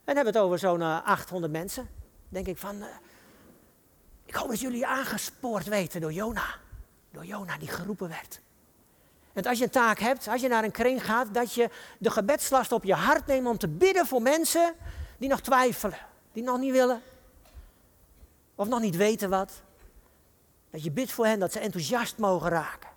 En 0.05 0.15
hebben 0.17 0.35
het 0.35 0.43
over 0.43 0.59
zo'n 0.59 0.83
800 0.83 1.53
eh, 1.53 1.59
mensen. 1.61 1.89
denk 2.29 2.47
ik 2.47 2.59
van, 2.59 2.77
uh, 2.77 2.87
ik 4.25 4.35
hoop 4.35 4.49
dat 4.49 4.61
jullie 4.61 4.87
aangespoord 4.87 5.67
weten 5.67 6.01
door 6.01 6.13
Jona. 6.13 6.47
Door 7.11 7.25
Jona 7.25 7.59
die 7.59 7.69
geroepen 7.69 8.09
werd. 8.09 8.41
En 9.33 9.45
als 9.45 9.59
je 9.59 9.65
een 9.65 9.71
taak 9.71 9.99
hebt, 9.99 10.29
als 10.29 10.41
je 10.41 10.49
naar 10.49 10.65
een 10.65 10.71
kring 10.71 11.05
gaat, 11.05 11.35
dat 11.35 11.55
je 11.55 11.71
de 11.99 12.11
gebedslast 12.11 12.73
op 12.73 12.85
je 12.85 12.95
hart 12.95 13.27
neemt 13.27 13.47
om 13.47 13.59
te 13.59 13.69
bidden 13.69 14.07
voor 14.07 14.23
mensen 14.23 14.75
die 15.19 15.29
nog 15.29 15.41
twijfelen, 15.41 15.99
die 16.33 16.43
nog 16.43 16.59
niet 16.59 16.73
willen. 16.73 17.03
Of 18.55 18.69
nog 18.69 18.81
niet 18.81 18.97
weten 18.97 19.31
wat. 19.31 19.63
Dat 20.71 20.85
je 20.85 20.91
bidt 20.91 21.13
voor 21.13 21.27
hen 21.27 21.39
dat 21.39 21.53
ze 21.53 21.59
enthousiast 21.59 22.19
mogen 22.19 22.51
raken. 22.51 22.91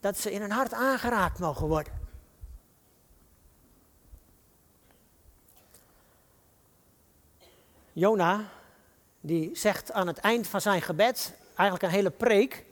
Dat 0.00 0.18
ze 0.18 0.32
in 0.32 0.40
hun 0.40 0.50
hart 0.50 0.72
aangeraakt 0.72 1.38
mogen 1.38 1.66
worden. 1.66 1.99
Jona, 7.92 8.44
die 9.20 9.50
zegt 9.52 9.92
aan 9.92 10.06
het 10.06 10.18
eind 10.18 10.46
van 10.46 10.60
zijn 10.60 10.82
gebed, 10.82 11.32
eigenlijk 11.54 11.82
een 11.82 11.98
hele 11.98 12.10
preek, 12.10 12.64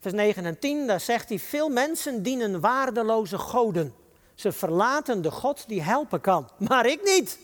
vers 0.00 0.14
9 0.14 0.44
en 0.44 0.58
10, 0.58 0.86
daar 0.86 1.00
zegt 1.00 1.28
hij, 1.28 1.38
veel 1.38 1.68
mensen 1.68 2.22
dienen 2.22 2.60
waardeloze 2.60 3.38
goden. 3.38 3.94
Ze 4.34 4.52
verlaten 4.52 5.22
de 5.22 5.30
God 5.30 5.68
die 5.68 5.82
helpen 5.82 6.20
kan, 6.20 6.48
maar 6.68 6.86
ik 6.86 7.02
niet. 7.04 7.38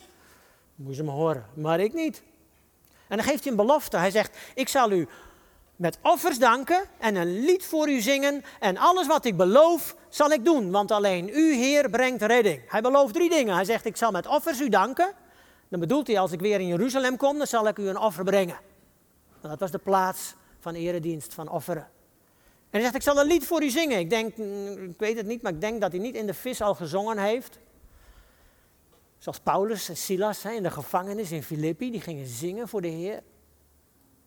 Moet 0.74 0.96
je 0.96 1.02
me 1.02 1.10
horen, 1.10 1.46
maar 1.54 1.80
ik 1.80 1.92
niet. 1.92 2.22
En 3.08 3.16
dan 3.16 3.26
geeft 3.26 3.42
hij 3.42 3.50
een 3.50 3.58
belofte. 3.58 3.96
Hij 3.96 4.10
zegt, 4.10 4.36
ik 4.54 4.68
zal 4.68 4.90
u 4.90 5.08
met 5.76 5.98
offers 6.02 6.38
danken 6.38 6.84
en 6.98 7.14
een 7.14 7.44
lied 7.44 7.64
voor 7.64 7.88
u 7.88 8.00
zingen 8.00 8.44
en 8.60 8.76
alles 8.76 9.06
wat 9.06 9.24
ik 9.24 9.36
beloof 9.36 9.96
zal 10.08 10.30
ik 10.30 10.44
doen, 10.44 10.70
want 10.70 10.90
alleen 10.90 11.28
u 11.28 11.54
Heer 11.54 11.90
brengt 11.90 12.22
redding. 12.22 12.62
Hij 12.66 12.80
belooft 12.80 13.14
drie 13.14 13.30
dingen. 13.30 13.54
Hij 13.54 13.64
zegt, 13.64 13.84
ik 13.84 13.96
zal 13.96 14.10
met 14.10 14.26
offers 14.26 14.60
u 14.60 14.68
danken. 14.68 15.14
Dan 15.72 15.80
bedoelt 15.80 16.06
hij, 16.06 16.18
als 16.18 16.32
ik 16.32 16.40
weer 16.40 16.60
in 16.60 16.66
Jeruzalem 16.66 17.16
kom, 17.16 17.38
dan 17.38 17.46
zal 17.46 17.68
ik 17.68 17.78
u 17.78 17.88
een 17.88 17.98
offer 17.98 18.24
brengen. 18.24 18.56
dat 19.40 19.60
was 19.60 19.70
de 19.70 19.78
plaats 19.78 20.34
van 20.58 20.74
eredienst, 20.74 21.34
van 21.34 21.48
offeren. 21.48 21.82
En 21.82 22.68
hij 22.70 22.80
zegt, 22.80 22.94
ik 22.94 23.02
zal 23.02 23.20
een 23.20 23.26
lied 23.26 23.46
voor 23.46 23.62
u 23.62 23.70
zingen. 23.70 23.98
Ik 23.98 24.10
denk, 24.10 24.36
mm, 24.36 24.90
ik 24.90 24.98
weet 24.98 25.16
het 25.16 25.26
niet, 25.26 25.42
maar 25.42 25.52
ik 25.52 25.60
denk 25.60 25.80
dat 25.80 25.92
hij 25.92 26.00
niet 26.00 26.14
in 26.14 26.26
de 26.26 26.34
vis 26.34 26.60
al 26.60 26.74
gezongen 26.74 27.18
heeft. 27.18 27.58
Zoals 29.18 29.38
Paulus 29.40 29.88
en 29.88 29.96
Silas 29.96 30.44
in 30.44 30.62
de 30.62 30.70
gevangenis 30.70 31.32
in 31.32 31.42
Filippi, 31.42 31.90
die 31.90 32.00
gingen 32.00 32.26
zingen 32.26 32.68
voor 32.68 32.80
de 32.80 32.88
Heer. 32.88 33.22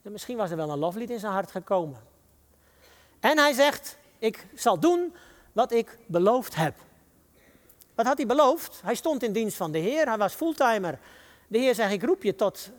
En 0.02 0.12
misschien 0.12 0.38
was 0.38 0.52
er 0.52 0.58
wel 0.58 0.70
een 0.70 0.80
loflied 0.80 1.10
in 1.10 1.20
zijn 1.20 1.34
hart 1.34 1.52
gekomen. 1.52 2.00
En 3.20 3.38
hij 3.38 3.54
zegt, 3.54 3.98
ik 4.20 4.48
zal 4.56 4.80
doen 4.80 5.16
wat 5.52 5.72
ik 5.72 5.98
beloofd 6.06 6.56
heb. 6.56 6.76
Wat 7.96 8.06
had 8.06 8.18
hij 8.18 8.26
beloofd? 8.26 8.82
Hij 8.84 8.96
stond 8.96 9.24
in 9.24 9.34
dienst 9.34 9.58
van 9.58 9.72
de 9.72 9.80
Heer, 9.80 10.08
hij 10.08 10.18
was 10.18 10.34
fulltimer. 10.34 11.00
De 11.48 11.58
Heer 11.58 11.76
zegt, 11.76 11.92
ik 11.92 12.04
roep 12.04 12.24
je 12.24 12.36
tot 12.36 12.70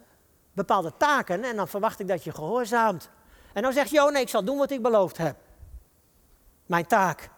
bepaalde 0.53 0.93
taken 0.97 1.45
en 1.45 1.57
dan 1.57 1.69
verwacht 1.69 2.01
ik 2.01 2.09
dat 2.09 2.25
je 2.25 2.33
gehoorzaamt. 2.33 3.11
En 3.53 3.63
dan 3.63 3.73
zegt 3.73 3.91
Jona, 3.91 4.19
ik 4.19 4.29
zal 4.29 4.45
doen 4.45 4.59
wat 4.59 4.71
ik 4.71 4.83
beloofd 4.83 5.17
heb. 5.17 5.37
Mijn 6.67 6.87
taak. 6.87 7.31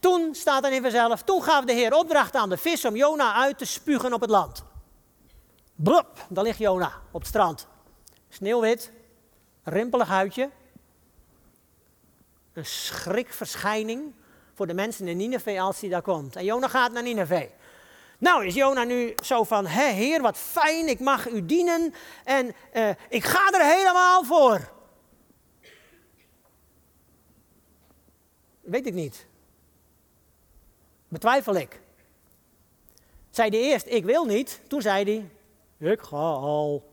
Toen 0.00 0.34
staat 0.34 0.64
er 0.64 0.72
in 0.72 0.82
vanzelf, 0.82 1.22
toen 1.22 1.42
gaf 1.42 1.64
de 1.64 1.72
Heer 1.72 1.94
opdracht 1.94 2.34
aan 2.34 2.48
de 2.48 2.56
vis 2.56 2.84
om 2.84 2.96
Jona 2.96 3.34
uit 3.34 3.58
te 3.58 3.64
spugen 3.64 4.12
op 4.12 4.20
het 4.20 4.30
land. 4.30 4.64
Blup, 5.74 6.26
daar 6.28 6.44
ligt 6.44 6.58
Jona 6.58 6.92
op 7.10 7.20
het 7.20 7.28
strand. 7.28 7.66
Sneeuwwit, 8.28 8.92
rimpelig 9.62 10.08
huidje. 10.08 10.50
Een 12.52 12.66
schrikverschijning 12.66 14.14
voor 14.54 14.66
de 14.66 14.74
mensen 14.74 15.08
in 15.08 15.16
Nineveh 15.16 15.62
als 15.62 15.80
hij 15.80 15.90
daar 15.90 16.02
komt. 16.02 16.36
En 16.36 16.44
Jona 16.44 16.68
gaat 16.68 16.92
naar 16.92 17.02
Nineveh. 17.02 17.50
Nou 18.22 18.46
is 18.46 18.54
Jona 18.54 18.84
nu 18.84 19.14
zo 19.24 19.44
van, 19.44 19.66
hé 19.66 19.92
heer, 19.92 20.20
wat 20.20 20.38
fijn, 20.38 20.88
ik 20.88 21.00
mag 21.00 21.28
u 21.28 21.46
dienen 21.46 21.94
en 22.24 22.54
uh, 22.74 22.88
ik 23.08 23.24
ga 23.24 23.50
er 23.50 23.76
helemaal 23.76 24.24
voor. 24.24 24.70
Weet 28.60 28.86
ik 28.86 28.94
niet. 28.94 29.26
Betwijfel 31.08 31.54
ik. 31.54 31.80
Zei 33.30 33.48
hij 33.48 33.58
eerst, 33.58 33.86
ik 33.86 34.04
wil 34.04 34.24
niet. 34.24 34.60
Toen 34.68 34.82
zei 34.82 35.04
hij, 35.78 35.90
ik 35.90 36.00
ga 36.00 36.16
al. 36.16 36.92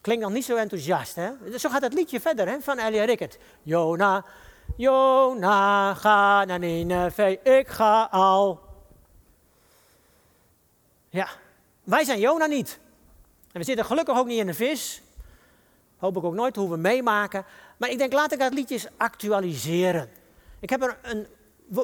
Klinkt 0.00 0.22
nog 0.22 0.32
niet 0.32 0.44
zo 0.44 0.56
enthousiast, 0.56 1.14
hè? 1.14 1.58
Zo 1.58 1.68
gaat 1.68 1.82
het 1.82 1.94
liedje 1.94 2.20
verder, 2.20 2.48
hè, 2.48 2.60
van 2.60 2.78
Elia 2.78 3.04
Rickert. 3.04 3.38
Jona, 3.62 4.24
Jona, 4.76 5.94
ga 5.94 6.44
naar 6.44 6.58
Nineveh, 6.58 7.38
ik 7.42 7.68
ga 7.68 8.08
al. 8.10 8.65
Ja, 11.16 11.28
wij 11.84 12.04
zijn 12.04 12.18
Jona 12.18 12.46
niet. 12.46 12.78
En 13.52 13.60
we 13.60 13.64
zitten 13.64 13.84
gelukkig 13.84 14.18
ook 14.18 14.26
niet 14.26 14.38
in 14.38 14.46
de 14.46 14.54
vis. 14.54 15.02
Hoop 15.96 16.16
ik 16.16 16.24
ook 16.24 16.34
nooit 16.34 16.56
hoeven 16.56 16.80
meemaken. 16.80 17.44
Maar 17.76 17.90
ik 17.90 17.98
denk, 17.98 18.12
laat 18.12 18.32
ik 18.32 18.38
dat 18.38 18.54
liedje 18.54 18.90
actualiseren. 18.96 20.10
Ik 20.60 20.70
heb 20.70 20.82
er 20.82 20.98
een 21.02 21.26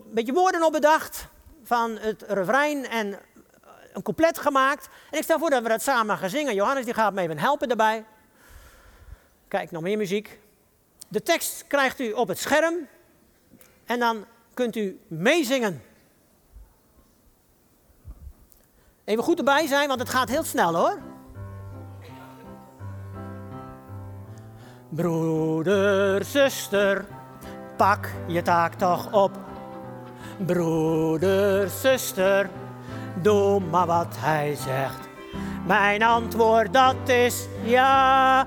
beetje 0.04 0.32
woorden 0.32 0.62
op 0.62 0.72
bedacht 0.72 1.26
van 1.62 1.98
het 1.98 2.24
refrein 2.28 2.86
en 2.86 3.18
een 3.92 4.02
couplet 4.02 4.38
gemaakt. 4.38 4.88
En 5.10 5.18
ik 5.18 5.24
stel 5.24 5.38
voor 5.38 5.50
dat 5.50 5.62
we 5.62 5.68
dat 5.68 5.82
samen 5.82 6.18
gaan 6.18 6.30
zingen. 6.30 6.54
Johannes 6.54 6.84
die 6.84 6.94
gaat 6.94 7.12
me 7.12 7.20
even 7.20 7.38
helpen 7.38 7.68
daarbij. 7.68 8.04
Kijk, 9.48 9.70
nog 9.70 9.82
meer 9.82 9.96
muziek. 9.96 10.38
De 11.08 11.22
tekst 11.22 11.64
krijgt 11.66 12.00
u 12.00 12.12
op 12.12 12.28
het 12.28 12.38
scherm. 12.38 12.74
En 13.84 13.98
dan 13.98 14.24
kunt 14.54 14.76
u 14.76 15.00
meezingen. 15.08 15.82
Even 19.12 19.24
goed 19.24 19.38
erbij 19.38 19.66
zijn, 19.66 19.88
want 19.88 20.00
het 20.00 20.08
gaat 20.08 20.28
heel 20.28 20.42
snel 20.42 20.74
hoor. 20.74 20.98
Broeder, 24.88 26.24
zuster, 26.24 27.04
pak 27.76 28.08
je 28.26 28.42
taak 28.42 28.74
toch 28.74 29.12
op. 29.12 29.38
Broeder, 30.46 31.68
zuster, 31.68 32.50
doe 33.22 33.60
maar 33.60 33.86
wat 33.86 34.16
hij 34.18 34.54
zegt. 34.54 35.08
Mijn 35.66 36.02
antwoord 36.02 36.72
dat 36.72 37.08
is 37.08 37.46
ja. 37.62 38.46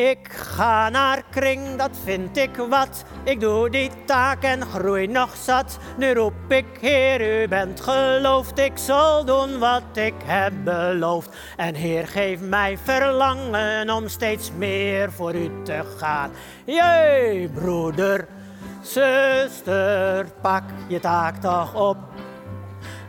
Ik 0.00 0.32
ga 0.32 0.88
naar 0.88 1.22
kring, 1.30 1.76
dat 1.76 1.90
vind 2.04 2.36
ik 2.36 2.56
wat. 2.56 3.04
Ik 3.24 3.40
doe 3.40 3.70
die 3.70 3.90
taak 4.04 4.42
en 4.42 4.66
groei 4.66 5.06
nog 5.06 5.36
zat. 5.36 5.78
Nu 5.98 6.12
roep 6.12 6.32
ik, 6.48 6.64
Heer, 6.80 7.42
u 7.42 7.48
bent 7.48 7.80
geloofd. 7.80 8.58
Ik 8.58 8.72
zal 8.74 9.24
doen 9.24 9.58
wat 9.58 9.82
ik 9.94 10.14
heb 10.24 10.52
beloofd. 10.64 11.36
En 11.56 11.74
Heer, 11.74 12.08
geef 12.08 12.40
mij 12.40 12.78
verlangen 12.78 13.90
om 13.90 14.08
steeds 14.08 14.50
meer 14.56 15.12
voor 15.12 15.34
u 15.34 15.50
te 15.64 15.82
gaan. 15.96 16.30
Jee, 16.64 17.48
broeder, 17.48 18.28
zuster, 18.82 20.26
pak 20.40 20.64
je 20.88 21.00
taak 21.00 21.36
toch 21.36 21.74
op. 21.74 21.98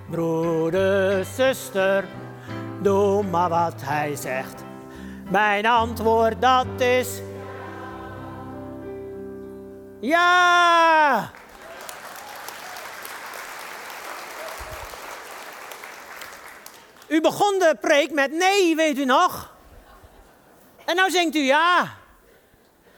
Broeder, 0.09 1.25
zuster, 1.25 2.03
doe 2.81 3.23
maar 3.23 3.49
wat 3.49 3.81
hij 3.81 4.15
zegt. 4.15 4.69
Mijn 5.31 5.65
antwoord 5.65 6.41
dat 6.41 6.81
is. 6.81 7.07
Ja! 9.99 11.31
U 17.07 17.21
begon 17.21 17.59
de 17.59 17.77
preek 17.81 18.11
met 18.11 18.31
nee, 18.31 18.75
weet 18.75 18.97
u 18.97 19.05
nog? 19.05 19.55
En 20.85 20.95
nou 20.95 21.11
zingt 21.11 21.35
u 21.35 21.39
ja. 21.39 21.97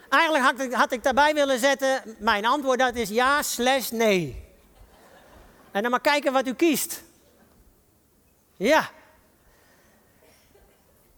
Eigenlijk 0.10 0.43
had 0.43 0.60
ik, 0.60 0.74
had 0.74 0.91
ik 0.91 1.04
daarbij 1.04 1.34
willen 1.34 1.60
zetten, 1.60 2.15
mijn 2.19 2.46
antwoord 2.46 2.80
dat 2.80 2.96
is 2.96 3.10
ja 3.10 3.41
slash 3.41 3.89
nee. 3.89 4.46
En 5.72 5.82
dan 5.82 5.91
maar 5.91 6.02
kijken 6.02 6.34
wat 6.34 6.48
u 6.48 6.54
kiest. 6.54 7.04
Ja. 8.56 8.89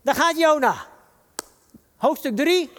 Daar 0.02 0.16
gaat 0.16 0.38
Jona. 0.38 0.94
Hoofdstuk 1.98 2.36
3 2.36 2.70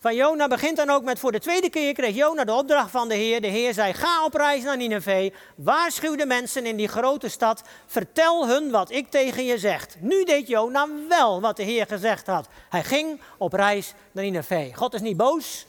van 0.00 0.14
Jona 0.14 0.48
begint 0.48 0.76
dan 0.76 0.90
ook 0.90 1.02
met 1.02 1.18
voor 1.18 1.32
de 1.32 1.38
tweede 1.38 1.70
keer 1.70 1.92
kreeg 1.92 2.14
Jona 2.14 2.44
de 2.44 2.52
opdracht 2.52 2.90
van 2.90 3.08
de 3.08 3.14
Heer. 3.14 3.40
De 3.40 3.46
Heer 3.46 3.74
zei, 3.74 3.92
ga 3.92 4.24
op 4.24 4.34
reis 4.34 4.62
naar 4.62 4.76
Nineveh, 4.76 5.34
waarschuw 5.56 6.16
de 6.16 6.26
mensen 6.26 6.66
in 6.66 6.76
die 6.76 6.88
grote 6.88 7.28
stad, 7.28 7.62
vertel 7.86 8.48
hun 8.48 8.70
wat 8.70 8.90
ik 8.90 9.10
tegen 9.10 9.44
je 9.44 9.58
zeg. 9.58 9.86
Nu 9.98 10.24
deed 10.24 10.48
Jona 10.48 10.88
wel 11.08 11.40
wat 11.40 11.56
de 11.56 11.62
Heer 11.62 11.86
gezegd 11.86 12.26
had. 12.26 12.48
Hij 12.68 12.84
ging 12.84 13.20
op 13.36 13.52
reis 13.52 13.94
naar 14.12 14.24
Nineveh. 14.24 14.76
God 14.76 14.94
is 14.94 15.00
niet 15.00 15.16
boos. 15.16 15.66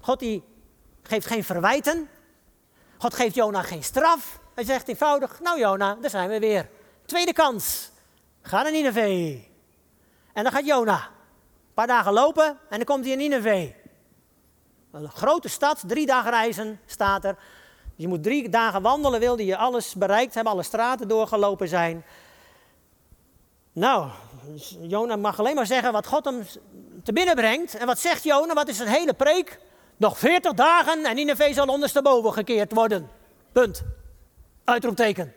God 0.00 0.18
die 0.18 0.42
geeft 1.02 1.26
geen 1.26 1.44
verwijten. 1.44 2.08
God 2.98 3.14
geeft 3.14 3.34
Jona 3.34 3.62
geen 3.62 3.84
straf. 3.84 4.40
Hij 4.54 4.64
zegt 4.64 4.88
eenvoudig, 4.88 5.40
nou 5.40 5.58
Jona, 5.58 5.96
daar 6.00 6.10
zijn 6.10 6.28
we 6.28 6.38
weer. 6.38 6.68
Tweede 7.06 7.32
kans. 7.32 7.90
Ga 8.42 8.62
naar 8.62 8.72
Nineveh. 8.72 9.42
En 10.32 10.42
dan 10.42 10.52
gaat 10.52 10.66
Jona 10.66 11.16
paar 11.78 11.86
dagen 11.86 12.12
lopen 12.12 12.44
en 12.44 12.76
dan 12.76 12.84
komt 12.84 13.04
hij 13.04 13.12
in 13.12 13.18
Nineveh. 13.18 13.70
Een 14.92 15.10
grote 15.10 15.48
stad, 15.48 15.82
drie 15.86 16.06
dagen 16.06 16.30
reizen 16.30 16.80
staat 16.86 17.24
er. 17.24 17.36
Je 17.94 18.08
moet 18.08 18.22
drie 18.22 18.48
dagen 18.48 18.82
wandelen, 18.82 19.20
wilde 19.20 19.44
je 19.44 19.56
alles 19.56 19.94
bereikt 19.94 20.34
hebben, 20.34 20.52
alle 20.52 20.62
straten 20.62 21.08
doorgelopen 21.08 21.68
zijn. 21.68 22.04
Nou, 23.72 24.10
Jona 24.80 25.16
mag 25.16 25.38
alleen 25.38 25.54
maar 25.54 25.66
zeggen 25.66 25.92
wat 25.92 26.06
God 26.06 26.24
hem 26.24 26.46
te 27.02 27.12
binnen 27.12 27.34
brengt. 27.34 27.74
En 27.74 27.86
wat 27.86 27.98
zegt 27.98 28.22
Jona? 28.22 28.54
Wat 28.54 28.68
is 28.68 28.78
een 28.78 28.86
hele 28.86 29.14
preek? 29.14 29.60
Nog 29.96 30.18
40 30.18 30.52
dagen 30.52 31.04
en 31.04 31.14
Nineveh 31.14 31.54
zal 31.54 31.66
ondersteboven 31.66 32.32
gekeerd 32.32 32.72
worden. 32.72 33.10
Punt. 33.52 33.82
Uitroepteken. 34.64 35.34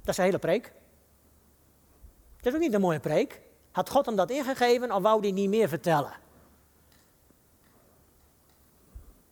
Dat 0.00 0.08
is 0.08 0.16
een 0.16 0.24
hele 0.24 0.38
preek. 0.38 0.72
Dat 2.36 2.46
is 2.46 2.54
ook 2.54 2.64
niet 2.64 2.74
een 2.74 2.80
mooie 2.80 3.00
preek. 3.00 3.40
Had 3.72 3.90
God 3.90 4.06
hem 4.06 4.16
dat 4.16 4.30
ingegeven 4.30 4.92
of 4.92 5.02
wou 5.02 5.20
hij 5.20 5.30
niet 5.30 5.48
meer 5.48 5.68
vertellen? 5.68 6.12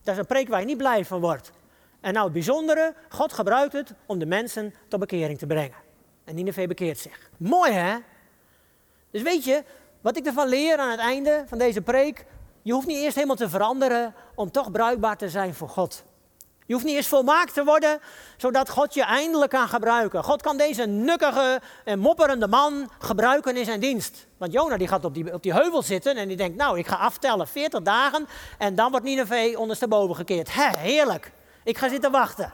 Dat 0.03 0.15
is 0.15 0.21
een 0.21 0.27
preek 0.27 0.49
waar 0.49 0.61
je 0.61 0.67
niet 0.67 0.77
blij 0.77 1.05
van 1.05 1.21
wordt. 1.21 1.53
En 2.01 2.13
nou 2.13 2.25
het 2.25 2.33
bijzondere, 2.33 2.95
God 3.09 3.33
gebruikt 3.33 3.73
het 3.73 3.95
om 4.07 4.19
de 4.19 4.27
mensen 4.27 4.75
tot 4.89 5.01
bekering 5.01 5.39
te 5.39 5.47
brengen. 5.47 5.77
En 6.25 6.35
Nineveh 6.35 6.69
bekeert 6.69 6.99
zich. 6.99 7.31
Mooi 7.37 7.73
hè? 7.73 7.99
Dus 9.11 9.23
weet 9.23 9.45
je, 9.45 9.65
wat 10.01 10.17
ik 10.17 10.27
ervan 10.27 10.49
leer 10.49 10.79
aan 10.79 10.91
het 10.91 11.01
einde 11.01 11.45
van 11.47 11.59
deze 11.59 11.83
preek, 11.83 12.27
je 12.63 12.73
hoeft 12.73 12.87
niet 12.87 12.97
eerst 12.97 13.15
helemaal 13.15 13.37
te 13.37 13.49
veranderen 13.49 14.15
om 14.35 14.51
toch 14.51 14.71
bruikbaar 14.71 15.17
te 15.17 15.29
zijn 15.29 15.55
voor 15.55 15.69
God. 15.69 16.05
Je 16.71 16.77
hoeft 16.77 16.89
niet 16.89 16.97
eerst 16.97 17.09
volmaakt 17.09 17.55
te 17.55 17.65
worden, 17.65 18.01
zodat 18.37 18.71
God 18.71 18.95
je 18.95 19.03
eindelijk 19.03 19.51
kan 19.51 19.69
gebruiken. 19.69 20.25
God 20.25 20.43
kan 20.43 20.57
deze 20.57 20.87
nukkige 20.87 21.61
en 21.85 21.99
mopperende 21.99 22.49
man 22.49 22.91
gebruiken 22.99 23.57
in 23.57 23.65
zijn 23.65 23.81
dienst. 23.81 24.27
Want 24.37 24.53
Jona 24.53 24.77
die 24.77 24.89
gaat 24.89 25.05
op 25.05 25.15
die, 25.15 25.33
op 25.33 25.43
die 25.43 25.53
heuvel 25.53 25.83
zitten 25.83 26.17
en 26.17 26.29
die 26.29 26.37
denkt, 26.37 26.57
nou 26.57 26.79
ik 26.79 26.87
ga 26.87 26.97
aftellen 26.97 27.49
40 27.49 27.83
dagen 27.83 28.29
en 28.59 28.75
dan 28.75 28.91
wordt 28.91 29.07
Nineveh 29.07 29.59
ondersteboven 29.59 30.17
gekeerd. 30.17 30.55
Hé, 30.55 30.69
heerlijk. 30.77 31.33
Ik 31.65 31.79
ga 31.79 31.89
zitten 31.89 32.11
wachten. 32.11 32.51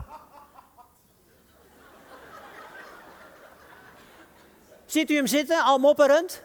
Ziet 4.86 5.10
u 5.10 5.14
hem 5.16 5.26
zitten, 5.26 5.62
al 5.62 5.78
mopperend? 5.78 6.42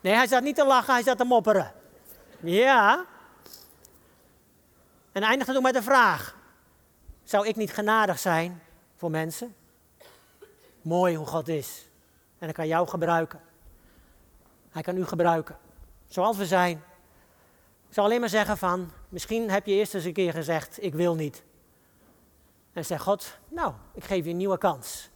Nee, 0.00 0.14
hij 0.14 0.26
zat 0.26 0.42
niet 0.42 0.56
te 0.56 0.64
lachen, 0.64 0.94
hij 0.94 1.02
zat 1.02 1.18
te 1.18 1.24
mopperen. 1.24 1.72
Ja. 2.40 3.04
En 5.14 5.22
eindigt 5.22 5.48
het 5.48 5.56
ook 5.56 5.62
met 5.62 5.74
een 5.74 5.82
vraag. 5.82 6.36
Zou 7.22 7.46
ik 7.46 7.56
niet 7.56 7.72
genadig 7.72 8.18
zijn 8.18 8.62
voor 8.96 9.10
mensen? 9.10 9.54
Mooi 10.82 11.16
hoe 11.16 11.26
God 11.26 11.48
is. 11.48 11.88
En 12.38 12.44
hij 12.44 12.52
kan 12.52 12.66
jou 12.66 12.88
gebruiken. 12.88 13.40
Hij 14.70 14.82
kan 14.82 14.96
u 14.96 15.04
gebruiken. 15.04 15.58
Zoals 16.06 16.36
we 16.36 16.46
zijn. 16.46 16.76
Ik 17.88 17.94
zal 17.94 18.04
alleen 18.04 18.20
maar 18.20 18.28
zeggen 18.28 18.58
van, 18.58 18.90
misschien 19.08 19.50
heb 19.50 19.66
je 19.66 19.72
eerst 19.72 19.94
eens 19.94 20.04
een 20.04 20.12
keer 20.12 20.32
gezegd, 20.32 20.82
ik 20.82 20.94
wil 20.94 21.14
niet. 21.14 21.42
En 22.72 22.84
zeg 22.84 23.02
God, 23.02 23.38
nou, 23.48 23.74
ik 23.94 24.04
geef 24.04 24.24
je 24.24 24.30
een 24.30 24.36
nieuwe 24.36 24.58
kans. 24.58 25.10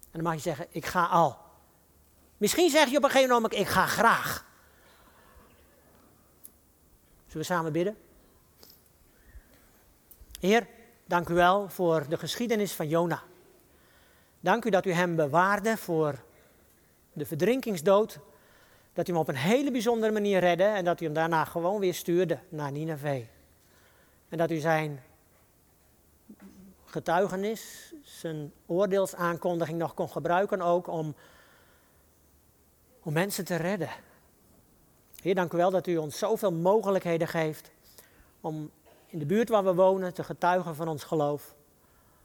En 0.00 0.10
dan 0.12 0.22
mag 0.22 0.34
je 0.34 0.40
zeggen, 0.40 0.66
ik 0.70 0.86
ga 0.86 1.04
al. 1.04 1.38
Misschien 2.36 2.70
zeg 2.70 2.88
je 2.88 2.96
op 2.96 3.04
een 3.04 3.10
gegeven 3.10 3.34
moment, 3.34 3.54
ik 3.54 3.68
ga 3.68 3.86
graag. 3.86 4.44
Zullen 7.26 7.46
we 7.46 7.52
samen 7.54 7.72
bidden? 7.72 7.96
Heer, 10.40 10.66
dank 11.04 11.28
u 11.28 11.34
wel 11.34 11.68
voor 11.68 12.08
de 12.08 12.16
geschiedenis 12.16 12.72
van 12.72 12.88
Jona. 12.88 13.22
Dank 14.40 14.64
u 14.64 14.70
dat 14.70 14.86
u 14.86 14.92
hem 14.92 15.16
bewaarde 15.16 15.76
voor 15.76 16.22
de 17.12 17.26
verdrinkingsdood. 17.26 18.18
Dat 18.92 19.08
u 19.08 19.12
hem 19.12 19.20
op 19.20 19.28
een 19.28 19.36
hele 19.36 19.70
bijzondere 19.70 20.12
manier 20.12 20.40
redde 20.40 20.64
en 20.64 20.84
dat 20.84 21.00
u 21.00 21.04
hem 21.04 21.14
daarna 21.14 21.44
gewoon 21.44 21.80
weer 21.80 21.94
stuurde 21.94 22.38
naar 22.48 22.72
Nineveh. 22.72 23.26
En 24.28 24.38
dat 24.38 24.50
u 24.50 24.56
zijn 24.56 25.02
getuigenis, 26.84 27.92
zijn 28.02 28.52
oordeelsaankondiging 28.66 29.78
nog 29.78 29.94
kon 29.94 30.10
gebruiken 30.10 30.60
ook 30.60 30.86
om, 30.86 31.14
om 33.02 33.12
mensen 33.12 33.44
te 33.44 33.56
redden. 33.56 33.90
Heer, 35.22 35.34
dank 35.34 35.52
u 35.52 35.56
wel 35.56 35.70
dat 35.70 35.86
u 35.86 35.96
ons 35.96 36.18
zoveel 36.18 36.52
mogelijkheden 36.52 37.28
geeft 37.28 37.70
om 38.40 38.70
in 39.10 39.18
de 39.18 39.26
buurt 39.26 39.48
waar 39.48 39.64
we 39.64 39.74
wonen 39.74 40.14
te 40.14 40.24
getuigen 40.24 40.74
van 40.74 40.88
ons 40.88 41.04
geloof. 41.04 41.54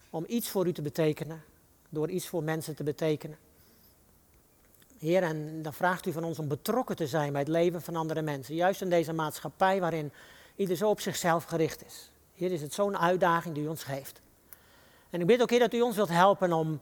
Om 0.09 0.23
iets 0.27 0.49
voor 0.49 0.67
u 0.67 0.73
te 0.73 0.81
betekenen, 0.81 1.43
door 1.89 2.09
iets 2.09 2.27
voor 2.27 2.43
mensen 2.43 2.75
te 2.75 2.83
betekenen. 2.83 3.37
Heer, 4.99 5.23
en 5.23 5.61
dan 5.61 5.73
vraagt 5.73 6.05
u 6.05 6.11
van 6.11 6.23
ons 6.23 6.39
om 6.39 6.47
betrokken 6.47 6.95
te 6.95 7.07
zijn 7.07 7.31
bij 7.31 7.41
het 7.41 7.49
leven 7.49 7.81
van 7.81 7.95
andere 7.95 8.21
mensen. 8.21 8.55
Juist 8.55 8.81
in 8.81 8.89
deze 8.89 9.13
maatschappij 9.13 9.79
waarin 9.79 10.11
ieder 10.55 10.75
zo 10.75 10.89
op 10.89 10.99
zichzelf 10.99 11.43
gericht 11.43 11.85
is. 11.85 12.11
Heer, 12.33 12.51
is 12.51 12.61
het 12.61 12.73
zo'n 12.73 12.97
uitdaging 12.97 13.55
die 13.55 13.63
u 13.63 13.67
ons 13.67 13.83
geeft. 13.83 14.21
En 15.09 15.21
ik 15.21 15.27
bid 15.27 15.41
ook, 15.41 15.49
Heer, 15.49 15.59
dat 15.59 15.73
u 15.73 15.81
ons 15.81 15.95
wilt 15.95 16.09
helpen 16.09 16.53
om, 16.53 16.79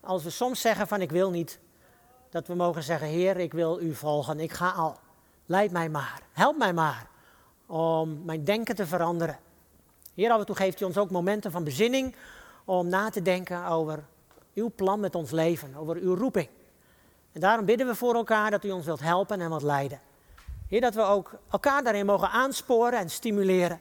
als 0.00 0.22
we 0.22 0.30
soms 0.30 0.60
zeggen 0.60 0.88
van 0.88 1.00
ik 1.00 1.10
wil 1.10 1.30
niet, 1.30 1.58
dat 2.30 2.46
we 2.46 2.54
mogen 2.54 2.82
zeggen, 2.82 3.08
Heer, 3.08 3.36
ik 3.36 3.52
wil 3.52 3.80
u 3.80 3.94
volgen, 3.94 4.40
ik 4.40 4.52
ga 4.52 4.70
al. 4.70 4.96
Leid 5.46 5.70
mij 5.70 5.88
maar, 5.88 6.22
help 6.32 6.58
mij 6.58 6.72
maar 6.72 7.10
om 7.72 8.24
mijn 8.24 8.44
denken 8.44 8.74
te 8.74 8.86
veranderen. 8.86 9.38
Heer, 10.14 10.30
af 10.30 10.38
en 10.38 10.46
toe 10.46 10.56
geeft 10.56 10.80
u 10.80 10.84
ons 10.84 10.98
ook 10.98 11.10
momenten 11.10 11.50
van 11.50 11.64
bezinning 11.64 12.14
om 12.64 12.88
na 12.88 13.10
te 13.10 13.22
denken 13.22 13.66
over 13.66 14.04
uw 14.54 14.70
plan 14.76 15.00
met 15.00 15.14
ons 15.14 15.30
leven, 15.30 15.74
over 15.76 15.96
uw 15.96 16.14
roeping. 16.14 16.48
En 17.32 17.40
daarom 17.40 17.64
bidden 17.64 17.86
we 17.86 17.94
voor 17.94 18.14
elkaar 18.14 18.50
dat 18.50 18.64
u 18.64 18.70
ons 18.70 18.84
wilt 18.84 19.00
helpen 19.00 19.40
en 19.40 19.50
wat 19.50 19.62
leiden. 19.62 20.00
Heer, 20.68 20.80
dat 20.80 20.94
we 20.94 21.02
ook 21.02 21.30
elkaar 21.50 21.82
daarin 21.82 22.06
mogen 22.06 22.30
aansporen 22.30 22.98
en 22.98 23.10
stimuleren. 23.10 23.80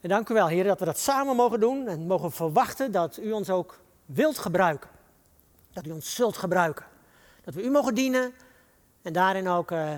En 0.00 0.08
dank 0.08 0.28
u 0.28 0.34
wel, 0.34 0.46
Heer, 0.46 0.64
dat 0.64 0.78
we 0.78 0.84
dat 0.84 0.98
samen 0.98 1.36
mogen 1.36 1.60
doen 1.60 1.88
en 1.88 2.06
mogen 2.06 2.32
verwachten 2.32 2.92
dat 2.92 3.16
u 3.16 3.32
ons 3.32 3.50
ook 3.50 3.80
wilt 4.06 4.38
gebruiken. 4.38 4.90
Dat 5.72 5.86
u 5.86 5.90
ons 5.90 6.14
zult 6.14 6.36
gebruiken. 6.36 6.86
Dat 7.44 7.54
we 7.54 7.62
u 7.62 7.70
mogen 7.70 7.94
dienen 7.94 8.32
en 9.02 9.12
daarin 9.12 9.48
ook 9.48 9.70
uh, 9.70 9.90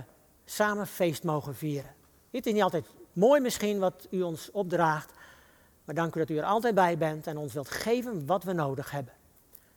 samen 0.44 0.86
feest 0.86 1.24
mogen 1.24 1.54
vieren. 1.54 1.94
Het 2.30 2.46
is 2.46 2.52
niet 2.52 2.62
altijd 2.62 2.86
mooi 3.12 3.40
misschien 3.40 3.78
wat 3.78 4.06
u 4.10 4.22
ons 4.22 4.50
opdraagt, 4.50 5.12
maar 5.84 5.94
dank 5.94 6.14
u 6.14 6.18
dat 6.18 6.30
u 6.30 6.36
er 6.36 6.44
altijd 6.44 6.74
bij 6.74 6.98
bent 6.98 7.26
en 7.26 7.36
ons 7.36 7.52
wilt 7.52 7.70
geven 7.70 8.26
wat 8.26 8.44
we 8.44 8.52
nodig 8.52 8.90
hebben. 8.90 9.14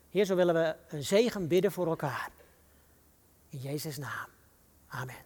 Heer, 0.09 0.25
zo 0.25 0.35
willen 0.35 0.53
we 0.53 0.75
een 0.87 1.03
zegen 1.03 1.47
bidden 1.47 1.71
voor 1.71 1.87
elkaar. 1.87 2.29
In 3.49 3.59
Jezus' 3.59 3.97
naam. 3.97 4.27
Amen. 4.87 5.24